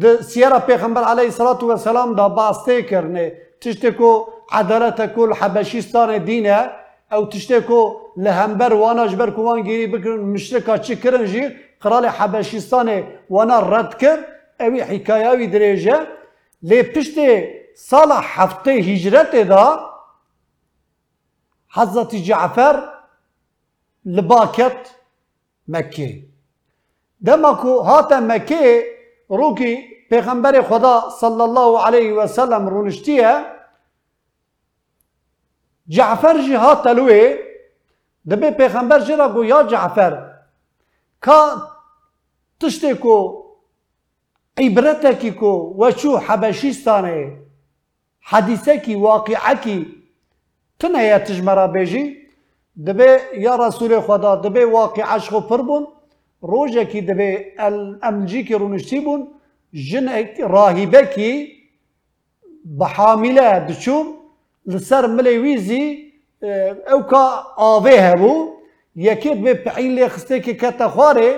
د 0.00 0.20
سیره 0.20 0.58
پیغمبر 0.58 1.02
علیه 1.02 1.30
صلاة 1.30 1.64
و 1.64 1.76
سلام 1.76 2.14
دا 2.14 2.28
باسته 2.28 2.82
کرنه 2.82 3.32
تشتکو 3.60 4.26
عدالت 4.52 5.14
کل 5.14 5.32
حبشستان 5.32 6.18
دینه 6.18 6.70
او 7.12 7.26
تشته 7.26 7.60
کو 7.60 7.80
له 8.16 8.30
همبر 8.30 8.72
وانا 8.72 9.06
جبر 9.06 9.30
کو 9.30 9.42
وان 9.42 9.62
گیری 9.68 9.86
بکن 9.86 10.20
مشرکا 10.32 10.76
چی 10.88 10.96
کرن 10.96 11.24
جی 11.32 11.42
قرال 11.80 12.06
حبشستان 12.06 12.88
وانا 13.30 13.58
رد 13.72 13.98
کر 14.00 14.18
اوی 14.60 14.80
حکایه 14.80 15.30
وی 15.38 15.46
دریجه 15.46 15.96
لی 16.62 16.82
پشت 16.82 17.18
سال 17.74 18.10
هفته 18.12 18.70
هجرت 18.70 19.36
دا 19.52 19.64
حضرت 21.76 22.14
جعفر 22.14 22.82
لباکت 24.04 24.90
مکی 25.68 26.10
دما 27.26 27.52
کو 27.62 27.80
هات 27.80 28.12
مکی 28.12 28.82
روکی 29.28 29.72
پیغمبر 30.10 30.62
خدا 30.62 30.94
صلی 31.20 31.42
الله 31.42 31.86
علیه 31.86 32.14
و 32.14 32.26
سلم 32.26 32.68
رونشتیه 32.68 33.44
Cefer 35.96 36.36
jî 36.46 36.56
hate 36.56 36.92
li 36.96 37.02
wê 37.08 37.22
dibê 38.28 38.48
pêxember 38.58 39.00
jê 39.06 39.18
ra 39.18 39.26
got 39.34 39.46
ya 39.52 39.60
Cefer 39.72 40.12
ka 41.20 41.40
tiştê 42.60 42.92
ku 43.02 43.16
عیبرەتێکی 44.60 45.32
کۆ 45.40 45.52
وەچوو 45.80 46.22
حەبەشیستانێ 46.26 47.20
حەدیسێکی 48.30 48.94
واقعەکی 49.06 49.78
تنەیە 50.80 51.18
تژمەرا 51.26 51.66
بێژی 51.74 52.04
دەبێ 52.86 53.10
یا 53.44 53.54
ڕسوورێ 53.60 54.00
خۆدا 54.06 54.32
دەبێ 54.44 54.64
واقع 54.76 55.04
عشق 55.14 55.32
و 55.36 55.40
پڕ 55.48 55.60
بوون 55.68 55.84
ڕۆژێکی 56.50 57.00
دەبێ 57.08 57.30
ئەمجیکی 58.04 58.54
ڕونشتی 58.60 59.00
بوون 59.04 59.22
ژنێک 64.66 64.82
ڕاهیبەکی 64.82 65.06
بە 65.06 65.06
حامیلە 65.06 65.06
دچوون 65.06 65.06
لەسەر 65.06 65.06
ملەی 65.16 65.38
ویزی 65.38 65.86
ئەو 66.88 67.00
کا 67.10 67.24
ئاوێ 67.60 67.96
هەبوو 68.08 68.48
یەکێت 68.96 69.38
بێ 69.44 69.54
پعین 69.64 69.92
لێ 69.96 70.08
خستێکی 70.08 70.54
کەتە 70.62 70.86
خوارێ 70.94 71.30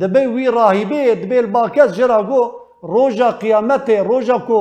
دەبێ 0.00 0.22
وی 0.34 0.48
ڕاهیبێ 0.56 1.00
دەبێت 1.22 1.46
باکەس 1.54 1.90
ژێرا 1.96 2.20
گۆ 2.30 2.42
ڕۆژە 2.92 3.30
قیامەتێ 3.42 3.98
ڕۆژە 4.08 4.38
کۆ 4.48 4.60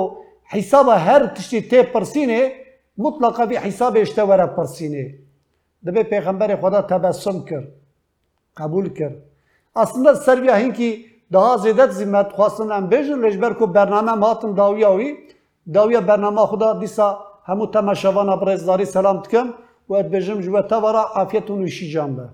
حیسابە 0.54 0.96
هەر 1.08 1.22
تشتی 1.36 1.62
تێ 1.70 1.80
پرسیینێ 1.94 2.42
مطلقەوی 3.04 3.58
حیسابێ 3.66 4.02
شتە 4.10 4.24
وەرە 4.30 4.48
پرسیینێ 4.56 5.06
دەبێ 5.86 6.04
پێغمبەری 6.12 6.56
خدا 6.62 6.82
تەبەسم 6.92 7.38
کرد 7.50 7.68
قبول 8.60 8.86
ئەسندە 9.80 10.14
سەرویا 10.26 10.56
هینکی 10.62 10.92
daha 11.34 11.58
zêdet 11.64 11.92
zîmet 12.00 12.30
xwastin 12.38 12.70
em 12.78 12.86
bêjin 12.92 13.20
lêjber 13.26 13.54
ku 13.60 13.66
bername 13.76 14.26
hatin 14.26 14.52
dawiya 14.58 14.92
wî 15.00 15.10
dawiya 15.76 16.08
bernama 16.08 16.44
xuda 16.52 16.82
dîsa 16.82 17.27
همو 17.48 17.66
تمشوان 17.68 18.30
ابرزداری 18.30 18.86
سلام 18.86 19.22
تکم 19.22 19.48
و 19.90 19.94
اد 19.94 20.12
بجم 20.12 20.42
جوه 20.42 20.62
تا 20.62 20.82
وره 20.82 21.18
افیتونو 21.18 21.68
شی 21.68 21.92
جانبه 21.92 22.30